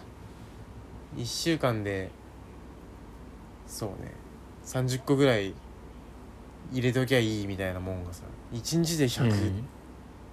[1.17, 2.11] 1週間で
[3.67, 4.13] そうね。
[4.65, 5.55] 30個ぐらい
[6.73, 9.65] 入れときゃいいみたいなもんがさ1日でう100っん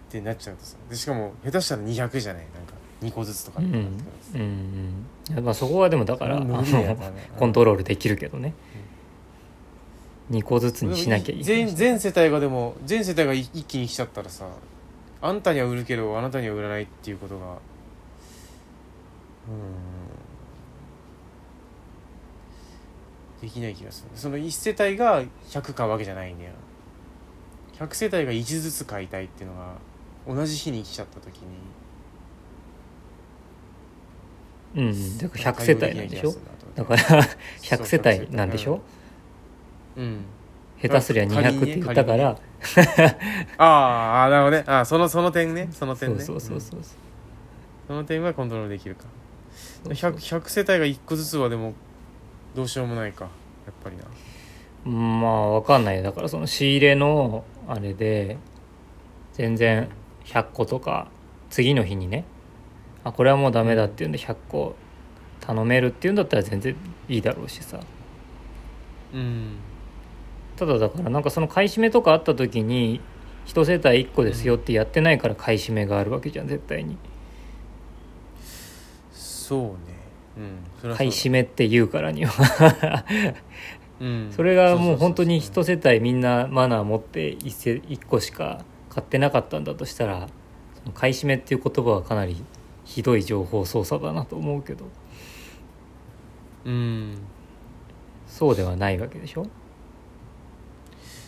[0.10, 0.78] てなっちゃうとさ。
[0.90, 2.44] でしかも下手したら200じゃない？
[2.56, 4.30] なんか2個ずつとかうんってなってくるとさ。
[4.36, 4.42] うん。
[4.42, 5.06] うん。
[5.21, 8.54] いやまあそこはでもだからあ無の理だよ多分コントロールできるけどね。
[10.32, 11.44] 2個ずつにしなきゃいい。
[11.44, 14.48] 全全世帯がでも全世帯が一一気に来ちゃったらさ
[15.22, 17.46] あんたには売るけどあなたには売らないっていうことが。
[17.46, 17.50] う
[19.52, 19.54] ん。
[23.42, 24.10] できない気がする。
[24.16, 26.52] その1世帯が100買うわけじゃないんだよ。
[27.80, 29.74] 100世帯が1ずつ買いたいっていうのが
[30.28, 31.48] 同じ日に来ちゃった時に
[34.76, 35.18] うんうん。
[35.18, 36.34] だから100世帯なんでしょ？
[36.76, 37.20] だからそう
[37.62, 38.82] 100世帯なんでしょ？
[39.98, 40.26] うん
[40.82, 42.38] 下手すりゃ200って言ったから。
[43.58, 44.64] あああなるほどね。
[44.66, 45.70] あーそのその点ね。
[45.72, 46.24] その点ね。
[46.24, 46.98] そうそうそうそう。
[47.88, 49.04] その点はコントロールできるか。
[49.84, 50.12] そうそう。
[50.14, 51.74] 100, 100世帯が1個ずつはでも
[52.56, 53.26] どうしようもないか。
[53.26, 53.30] や
[53.72, 54.04] っぱりな。
[54.92, 56.04] まあわかんないよ。
[56.04, 58.38] だからその仕入れのあれで
[59.34, 59.90] 全然
[60.26, 61.10] 100個とか
[61.52, 62.26] 次の日にね
[63.04, 64.76] あこれはもうダメだっていうんで100個
[65.40, 66.76] 頼めるっていうんだったら全然
[67.10, 67.80] いいだろうしさ。
[69.14, 69.58] うん。
[70.56, 73.02] ただだからなんかその買い占めとかあった時に
[73.46, 76.98] 一世帯1個ですよってやってないから買い占めがあるわけじゃん絶対に。
[79.12, 79.76] そうね。
[80.84, 80.96] うん。
[80.96, 83.04] 買い占めって言うからには。
[84.00, 84.32] うん。
[84.32, 90.28] それがもう本当にそう一世帯みんなマナー持って1世1個しか買ってなかったんだとしたら
[90.84, 92.44] その買い占めっていう言葉はかなり
[92.92, 94.86] ひどい情報操作だなと思うけど。
[96.66, 97.18] そううん。
[98.28, 99.48] そうではないわけでしょ？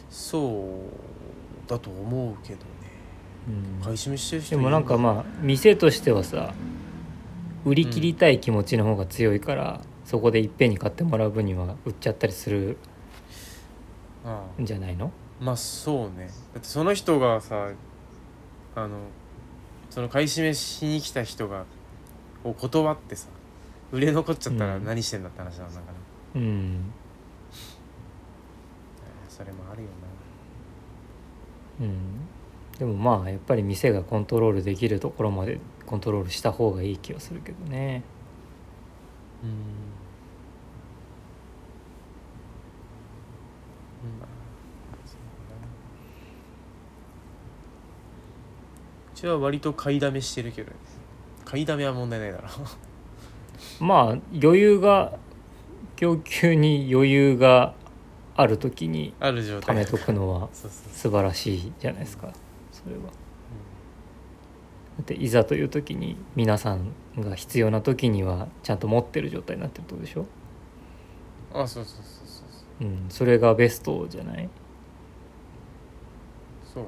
[0.09, 0.39] そ
[1.68, 2.66] うだと思うけどね。
[3.47, 3.84] うん。
[3.84, 6.53] 買い占めしてる人でもなんかまあ店としてはさ
[7.66, 12.78] 売り切りたい気持ちの方が強いから、そこでいっぺんに買ってもらう分には売っちゃったりする
[14.61, 15.11] んじゃないの？
[15.39, 16.28] まあそうね。
[16.53, 17.70] だってその人がさ
[18.76, 18.97] あの
[19.94, 21.66] その買い占めしに来た人が
[22.44, 23.28] を断ってさ
[23.91, 24.86] 売れ残っちゃったらうん。
[24.86, 25.91] 何してんだって話なんだか
[26.34, 26.91] ら、うん。
[29.30, 29.89] それもあるよ
[31.82, 32.28] うん。
[32.80, 38.04] でもまあやっぱり店がコントロールできるところまでコントロールした方がいい気はするけどね。
[39.44, 39.54] なうん
[44.20, 44.28] まあ
[45.06, 45.18] そう
[45.50, 45.70] だなう
[49.14, 50.78] ちは割と買いだめしてるけどね。
[51.45, 52.47] 買いだめは問題ないだろ。
[53.80, 55.18] まあ余裕が
[55.95, 57.74] 供給に余裕が
[58.36, 59.76] ある時にある状態。
[59.76, 62.34] 貯めとくのは素晴らしいじゃないですか。
[62.72, 63.01] それは。
[63.03, 70.28] だっていざという時に皆さんが必要な時にはちゃんと持ってる状態になってるってことでしょ、うん
[71.53, 72.88] あそうそうそうそうそう。
[72.88, 74.49] うん、それがベストじゃない
[76.74, 76.86] そう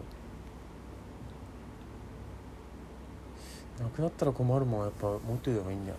[3.79, 5.97] なくなったら困るもんはやっぱ持っておいた方がいいんだよ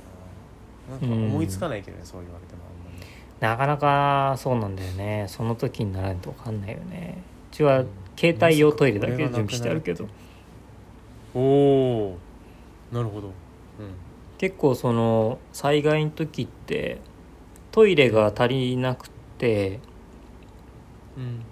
[0.90, 0.96] な。
[0.96, 3.06] なんか思いつかないけどね、そう言われてもあんまり。
[3.40, 5.26] なかなかそうなんだよね。
[5.28, 7.18] その時にならないと分かんないよね。
[7.52, 7.88] うちはうん。
[8.16, 10.08] 携帯用トイレだけ準備してあるけど。
[11.34, 12.18] おお
[12.90, 13.28] なるほど。
[13.28, 13.32] うん。
[14.38, 16.98] 結構その災害の時って
[17.72, 19.80] トイレが足りなくて
[21.16, 21.42] うん。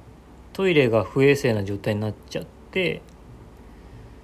[0.55, 3.03] トイレが不衛生な状態になっちゃって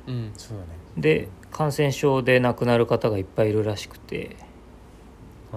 [0.07, 0.69] うんそうだね。
[0.97, 4.37] で感染症で亡くなる方がいっぱいいるらしくて。
[5.53, 5.57] あ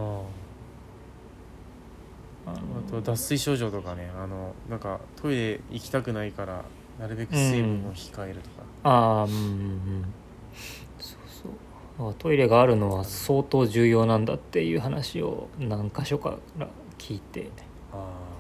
[2.46, 2.56] あのあ
[2.88, 6.66] あと脱水症状とかねあのなんかトイレ行きたくないから
[7.00, 10.06] なるべく水分を控えるとか、ああうんうんうん。
[11.00, 11.18] そう
[11.98, 12.16] そう。
[12.18, 16.68] トイレがあるのは相当重要なんだっていう話を何箇所から
[16.98, 17.50] 聞いて。
[17.92, 18.34] あ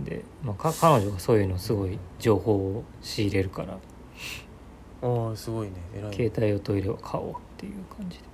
[0.00, 3.78] で、まあ、か彼女がそういうのすごい情報を仕入れるから
[5.02, 5.74] あああすごいね。
[5.94, 6.12] 偉いね。
[6.12, 8.24] 携帯用トイレを買おうっていう感じで。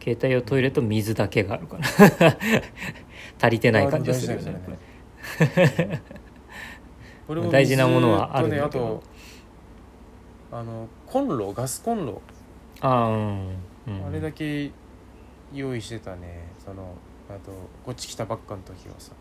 [0.00, 1.84] 携帯用トイレと水だけがあるから。
[3.40, 4.62] 足りてない感じがするよね
[7.28, 8.84] あ 大事なものはあるん水だけど。
[8.84, 9.00] とね
[10.50, 12.22] あとあのコンロガスコンロ、
[12.80, 13.56] ああうん、
[13.88, 14.70] うん、あれだけ
[15.52, 16.44] 用意してたね。
[16.64, 16.94] その
[17.28, 17.50] あと
[17.84, 19.12] こっち来たばっかの時はさ。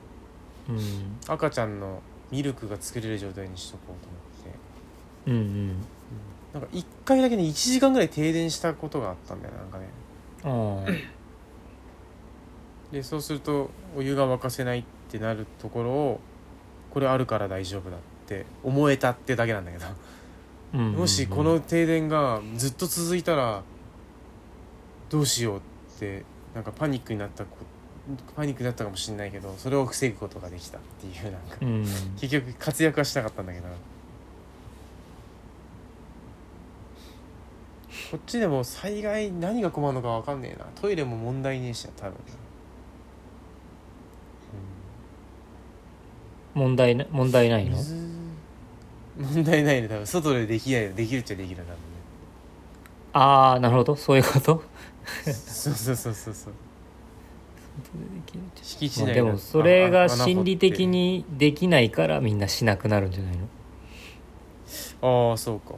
[0.70, 1.18] うん。
[1.28, 5.32] 赤ちゃんのミルクが作れる状態にしとこうと思って。
[5.32, 5.39] うんう
[5.72, 5.86] ん
[6.54, 9.86] なんか1回だけね1時間ぐらい停電したことがあったんだよなんかね。
[12.91, 16.20] でそうするとお湯が沸かせないってなるところを
[16.91, 19.86] これあるから大丈夫だって思えたってだけなんだけど。
[20.74, 23.62] もしこの停電がずっと続いたら
[25.12, 25.62] どうしようっ
[25.99, 26.26] て
[26.56, 27.58] なんかパニックになったこ
[28.36, 31.58] パニックになったかもしれないけどそれを防ぐことができたっていうなんか。
[31.62, 31.86] うん。
[32.20, 33.68] 結局活躍はしなかったんだけど
[38.12, 40.66] こっちでも災害何が困るのか分かんねえな。
[40.80, 42.14] トイレも問題ねえしな多分。
[46.54, 47.78] 問題な問題ないの？
[47.78, 47.96] 水
[49.18, 50.08] 問題ないね多分。
[50.08, 51.76] 外でできないできるっちゃできる多分ね。
[53.14, 53.96] ああなるほど。
[53.96, 54.64] そういうこと？
[55.26, 56.54] そうそうそうそうそう。
[58.62, 63.38] 敷地まあ内のでもそれが心理的にできないからみんなしなくなるんじゃない
[65.02, 65.74] の、ああそうか、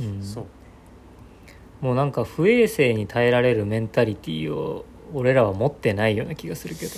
[0.00, 0.46] うん、そう。
[1.80, 4.84] もうなんか不衛生に耐えられるメンタリティーを
[5.14, 6.92] 俺らは持ってないような気がするけど。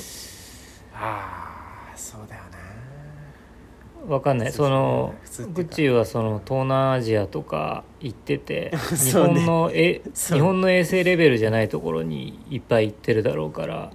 [0.95, 4.15] ああそうだよな。
[4.15, 4.53] わかんない。
[4.53, 5.15] その
[5.53, 13.93] グッチーはその東南アジアとか行ってて 日本のえ日本の衛生レベルじゃないところにいっぱい行ってるだろうから、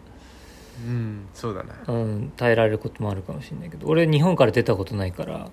[0.85, 1.75] うんそうだな。
[1.87, 3.87] うん、耐えられることもあるかもしれないけど。
[3.87, 5.35] 俺日本から出たことないから。
[5.35, 5.47] あ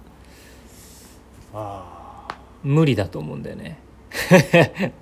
[1.55, 1.92] あ
[2.63, 3.79] 無理だと思うんだよね。
[4.31, 4.93] いやで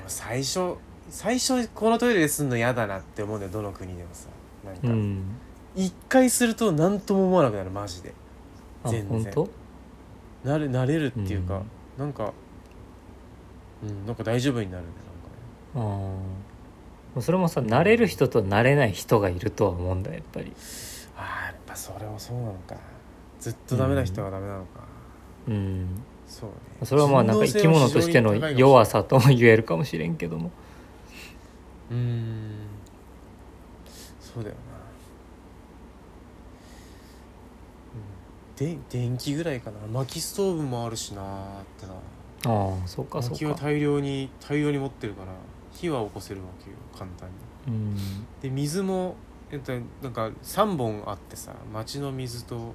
[0.00, 0.74] も最初
[1.08, 4.28] 最初このトイレですんの嫌だなって思うんだよどの国でもさ。
[4.64, 5.22] なんかうん。
[5.74, 8.14] 一回すると何とも思わなくなるマジで。
[8.84, 9.48] あ全然。
[10.44, 11.98] なれ慣れるっていうか、うん。
[11.98, 12.32] なんか
[13.82, 14.90] うんなんか大丈夫になるね
[15.74, 15.94] なんかね。
[17.14, 20.52] ああそれもさ慣れる人と慣れない人がいるとは思うんだよやっぱり。
[21.16, 22.76] ああやっぱそれはそうなのか。
[23.40, 24.80] ずっとダメな人はダメなのか、
[25.48, 25.86] うん。
[26.26, 26.56] そうね。
[26.84, 30.50] それはまあなんか生き物としての弱さとも言えるかもしれんけども。
[31.90, 32.50] うーん。
[34.20, 34.62] そうだよな、
[38.62, 39.78] うん、で電気ぐらいかな。
[39.92, 41.94] 薪ストーブもあるしなーってな。
[42.52, 43.34] ああそうかそうか。
[43.34, 45.32] 薪は大量に大量に持ってるから
[45.72, 47.34] 火は起こせるわけよ簡単に。
[47.66, 47.96] うん。
[48.40, 49.16] で水も
[49.50, 52.72] えっとなんか3本あってさ町の水と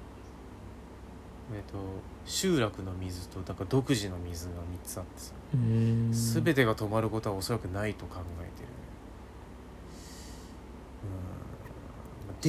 [1.53, 1.77] えっと
[2.25, 5.33] 集落の水とだから独自の水が3つあってさ。
[5.53, 8.67] うん全てが止まることはおそらくないと考えてる。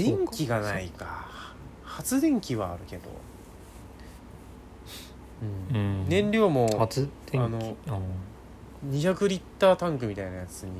[0.05, 0.17] うん。
[0.17, 1.29] 電気がないか。
[1.83, 3.11] 発電機はあるけど、
[5.73, 5.77] うん。
[5.77, 6.09] うん。
[6.09, 7.45] 燃料も発電機。
[7.45, 7.99] あのあ
[8.91, 10.71] 200リッタータンクみたいなやつに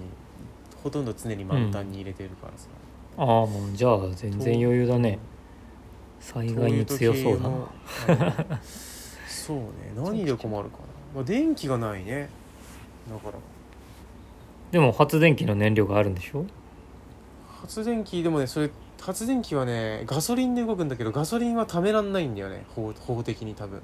[0.83, 2.69] ほとんど常に満タンに入れてるからさ、
[3.17, 5.19] あああじゃあ全然余裕だね
[6.33, 8.61] 災害に強そうだな。
[9.29, 9.65] そうね。
[9.97, 12.29] 何で困るかな、まあ、電気がないね。
[13.09, 13.35] だから。
[14.73, 16.45] でも発電機の燃料があるんでしょ？
[17.61, 18.71] 発電機でもねそれ
[19.01, 22.65] 発電機はねガソリンで動くんだけどガソリンは貯めらんないんだよね。
[22.75, 23.81] 法法的に多分。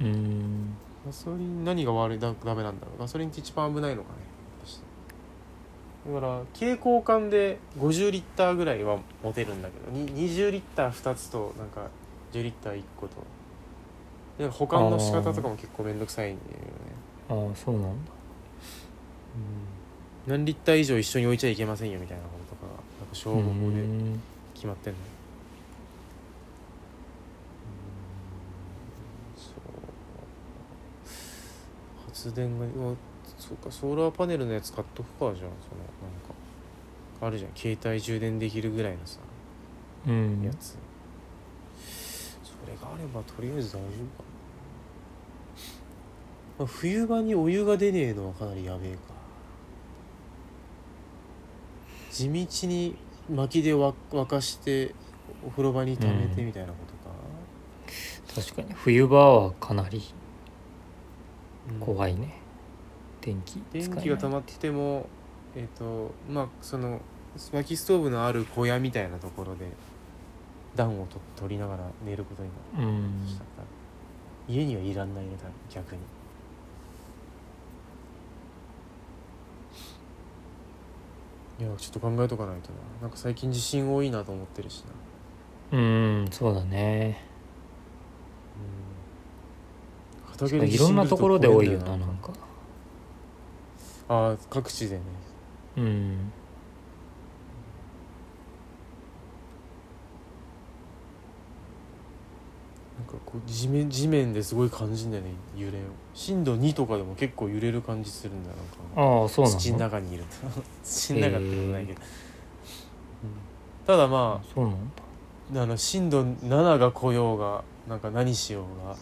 [0.00, 0.74] うん。
[1.04, 3.00] ガソリン何が悪いだダメなんだろう。
[3.00, 4.31] ガソリンって一番危ないのかね
[6.04, 11.88] だから蛍光管で50リッターぐらいは持てるんだけどに20リッター2つとなんか
[12.32, 13.14] 10リッター1個と。
[14.38, 16.42] で保管の仕方とかも結構めんどくさいんだ
[17.34, 17.46] よね。
[17.48, 18.10] ああそうなんだ。
[20.26, 24.20] 何リッター以上一緒に置いちゃいけませんよみたいなこととかがなんか消防法うでん
[24.54, 24.98] 決まってんの。
[29.36, 29.52] そう。
[32.08, 32.64] 発電が
[33.42, 35.56] そうかソーラーパネルのやつ買っとくかじゃあそのなんか
[37.20, 37.50] あるじゃん。
[37.56, 39.18] 携帯充電できるぐらいのさ
[40.06, 40.42] うん。
[40.44, 40.76] やつ、
[42.44, 43.88] それがあればとりあえず大丈夫か
[46.58, 49.00] な、まあ、冬場にお湯が出ねえのはかなりやべえか。
[52.10, 52.96] 地道に
[53.28, 54.94] 薪でわ沸かして
[55.44, 58.72] お風呂場に溜めてみたいなことか、確かに。
[58.74, 60.02] 冬場はかなり
[61.70, 61.80] うん。
[61.80, 62.41] 怖いね
[63.22, 65.06] 電気電気が溜まってても
[65.56, 67.00] えっ、ー、とまあその
[67.52, 69.70] 薪ストーブのある小屋みたいなところで
[70.76, 72.92] 暖をと取りながら寝ることになる、
[73.32, 73.64] たから
[74.48, 75.30] 家にはいらんないね
[75.70, 76.00] 逆に。
[81.60, 82.78] いやちょっと考えとかないとな。
[83.02, 84.82] なんか最近地震多いなと思ってるし
[85.70, 85.78] な。
[85.78, 87.24] うんそうだね。
[90.26, 90.32] うん。
[90.32, 92.32] 畑でいろんなところで多いよななんか。
[94.12, 95.02] ああ各地でね。
[95.78, 96.08] うん。
[102.98, 105.80] なんかこう地面地面ですごい感じんだよね揺れを。
[106.12, 109.22] 震度2とかでも結構揺れる感じするんだよなんか。
[109.22, 110.28] ああそうなの土の中にいると。
[110.84, 113.86] 土の中ってことないけど、うん。
[113.86, 114.92] ただまそうなん
[115.52, 115.60] だ。
[115.60, 118.96] ああの震度7が来ようがなんか何しようが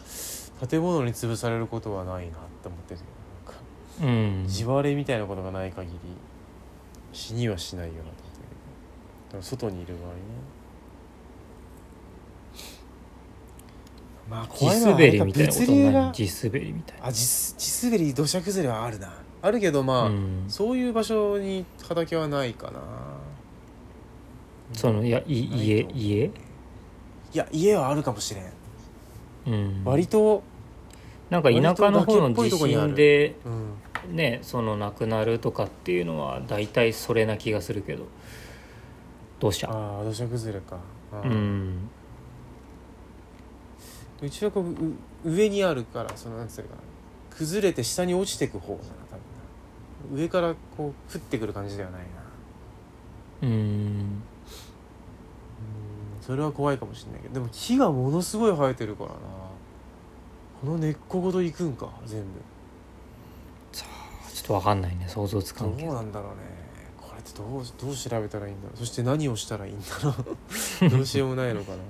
[0.69, 3.01] 建物に潰されることはないなって思ってる
[4.03, 4.45] うん。
[4.47, 5.99] 地割れみたいなことがない限り
[7.13, 8.25] 死にはしないよなと思ってる
[9.27, 10.19] だから外にいる場合ね。
[14.29, 16.13] まあ地怖いのは滑りみたいなことない。
[16.13, 17.07] 地滑りみたいな。
[17.07, 19.13] あ地地滑り土砂崩れはあるな。
[19.43, 20.45] あるけどまあ、うん。
[20.49, 22.81] そういう場所に畑はないかな。
[24.73, 26.25] そのいやい家家？
[26.27, 26.31] い
[27.35, 28.45] や家はあるかもしれん、
[29.47, 29.85] うん。
[29.85, 30.45] 割と
[31.29, 33.73] なんか田舎の方の地震でうん
[34.11, 38.07] ねその亡くなるとかっていうのは大体それな気がするけど。
[39.39, 40.77] 土砂ああ土砂崩れか。
[41.13, 41.89] あうーん
[44.23, 46.81] うちはこうう上にあるからそのなんつうのかな。
[47.31, 49.17] 崩れて下に落ちてく方だな多
[50.13, 50.23] 分な。
[50.23, 53.49] 上からこう降ってくる感じではないな。
[53.49, 53.51] うん。
[53.51, 54.23] うん
[56.21, 57.35] それは怖いかもしれないけど。
[57.35, 59.17] でも木がものすごい生えてるからな。
[60.61, 62.27] この根っこごと行くんか全部
[64.51, 65.95] とわかんないね想像つかどうんけど。
[65.95, 66.39] なんだろうね。
[67.01, 68.79] これってどうどう調べたらいいんだろう。
[68.79, 70.15] そして何をしたらいいんだろう。
[70.91, 71.77] どうしようもないのかな。
[71.77, 71.81] う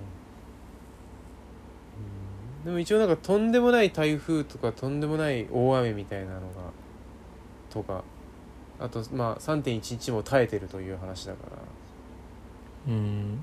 [2.62, 2.64] ん。
[2.66, 6.46] でも一応なんかとんでもない台風とかとんでもない大雨みたいなのが
[7.70, 8.04] とか
[8.78, 12.92] あとまあ3.11も耐えてるという話だから。
[12.92, 13.42] うん。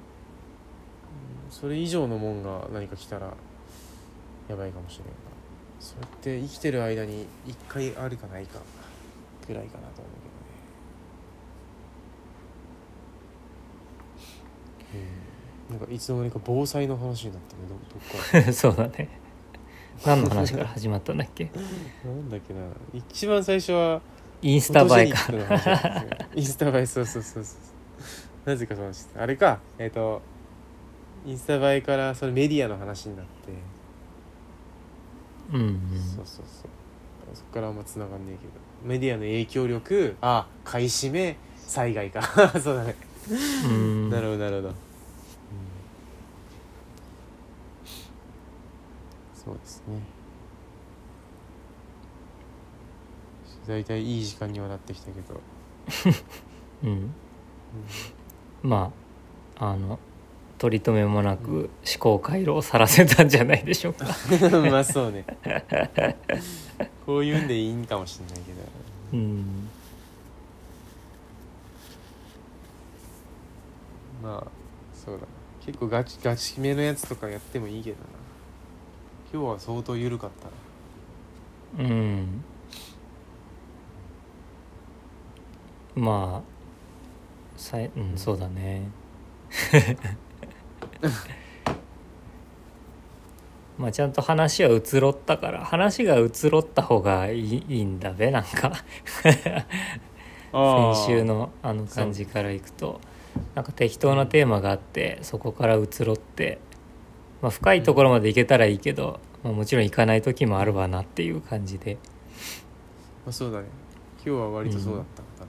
[1.50, 3.34] それ以上のもんが何か来たら
[4.48, 5.14] やばいかもしれんが
[5.80, 8.60] それって生きてる間に一回あるかないか
[9.48, 10.14] ぐらいかなと思う
[14.92, 15.04] けどね
[15.70, 17.76] うんなんかいつの間にか防災の話になったねど
[18.40, 19.10] どっかそうだね。
[20.06, 21.50] 何の話から始まったんだっけ？
[22.06, 22.62] なんだっけな。
[22.94, 24.00] 一番最初は
[24.42, 25.18] インスタ映えか。
[26.36, 27.56] インスタ映えそうそうそうそ
[28.46, 28.50] う。
[28.50, 28.92] なぜかその
[29.22, 29.60] あれか。
[29.80, 30.22] えっ、と
[31.26, 33.32] インスタ映えからそれメディアの話になって。
[35.52, 35.80] うんうん。
[36.16, 36.70] そうそうそう。
[37.36, 38.52] そこからあんま繋がんねえけど
[38.84, 42.22] メディアの影響力あ買い占め災害か。
[42.62, 42.96] そうだね、
[43.66, 44.10] うん。
[44.10, 44.74] なるほどなるほど、
[49.34, 50.02] そうですね。
[53.68, 55.42] 大体いい時間にはなってきたけど、
[56.84, 57.14] うん。
[58.64, 58.92] ま
[59.60, 60.00] ああの
[60.58, 64.06] 取り留めもなく思考回路をさらせたんじゃないでしょうか。
[64.06, 65.26] う んまあそうね。
[67.06, 68.58] こういうんでいいんかもしんないけど。
[69.14, 69.70] うん。
[74.24, 74.52] まあ
[74.94, 75.28] そうだな。
[75.66, 78.04] 結構ガチガチめのやつとかやってもいいけどな。
[79.32, 80.30] 今日は相当緩かっ
[81.76, 81.90] たな。
[81.90, 82.44] うん。
[85.96, 86.58] まあ
[87.60, 88.84] さい、うん、そうだね
[93.78, 98.74] まあちゃんと話は移ろったから話が移ろった方がいいいいんだべなんか。
[100.52, 103.00] 先週のあの感じからいくと。
[103.54, 106.60] なんか適当なテーマがあってそこから移ろって、
[107.42, 111.98] まあ、深いところまでいけたらいいけど、まあ、もちろん行かない時もあるわなっていう感じで。
[113.26, 113.66] まあそうだね。
[114.26, 115.46] 今日は割とそうだった、多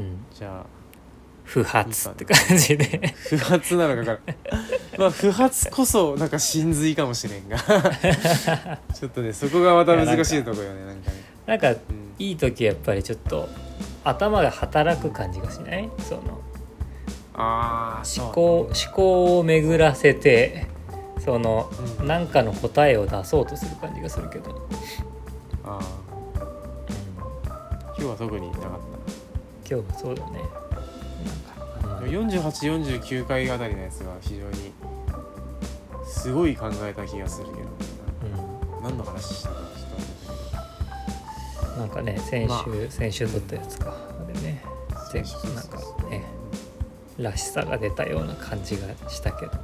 [0.00, 0.04] 分。
[0.06, 0.24] うん。
[0.32, 0.66] じゃあ
[1.44, 3.14] 不発って感じで。
[3.28, 4.34] 不発なのかから
[4.98, 7.58] まあ不発こそなんか真髄かもしれんが。
[7.58, 11.16] ちょっとねそこがまた難しいところよねなんかね、
[11.46, 11.78] なんかうん、
[12.18, 13.48] いい時やっぱりちょっと
[14.02, 15.90] 頭が働く感じがしない？
[15.98, 16.40] その
[17.34, 20.66] ああ思考思考を巡らせて
[21.24, 21.70] その
[22.00, 22.06] うん。
[22.06, 24.68] 何かの答えを出そうとする感じがするけど、
[25.64, 25.82] ああ
[27.96, 28.80] 今日は特になかっ
[29.68, 30.40] 今日はそうだね
[32.06, 34.72] 4849回あたりのやつが非常に
[36.06, 37.68] すごい考えた気がするけど。
[38.78, 38.82] うん。
[38.82, 40.04] 何の話したかちょっと忘れ
[40.52, 40.62] た
[41.62, 43.92] けどなんかね先週、ま先週撮ったやつか。
[43.92, 44.62] あれね。
[45.12, 46.24] 全そうそうそうなんかね
[47.18, 49.52] らしさが出たような感じがしたけど。
[49.52, 49.58] ちょ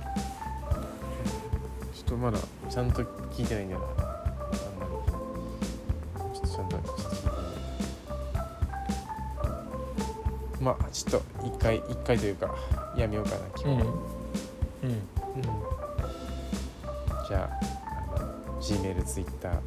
[2.03, 2.39] っとまだ
[2.69, 3.87] ちゃんと聞いてないんだよな。
[3.87, 4.87] あんま
[6.33, 6.35] り。
[6.35, 6.77] ちょっとちゃんと
[10.61, 12.55] まあちょっと一回一回というか
[12.97, 13.83] やめようかな今日。
[13.83, 13.93] は、
[14.83, 14.91] うん。
[14.91, 14.95] うん。
[14.95, 15.43] うん。
[17.29, 19.61] じゃあ G メール Twitter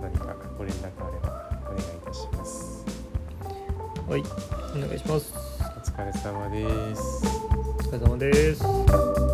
[0.00, 2.84] 何かご連絡あればお願いいたします。
[4.08, 4.20] はい。
[4.20, 5.32] お願いします。
[5.60, 7.22] お疲れ様です。
[7.78, 9.29] お疲れ様です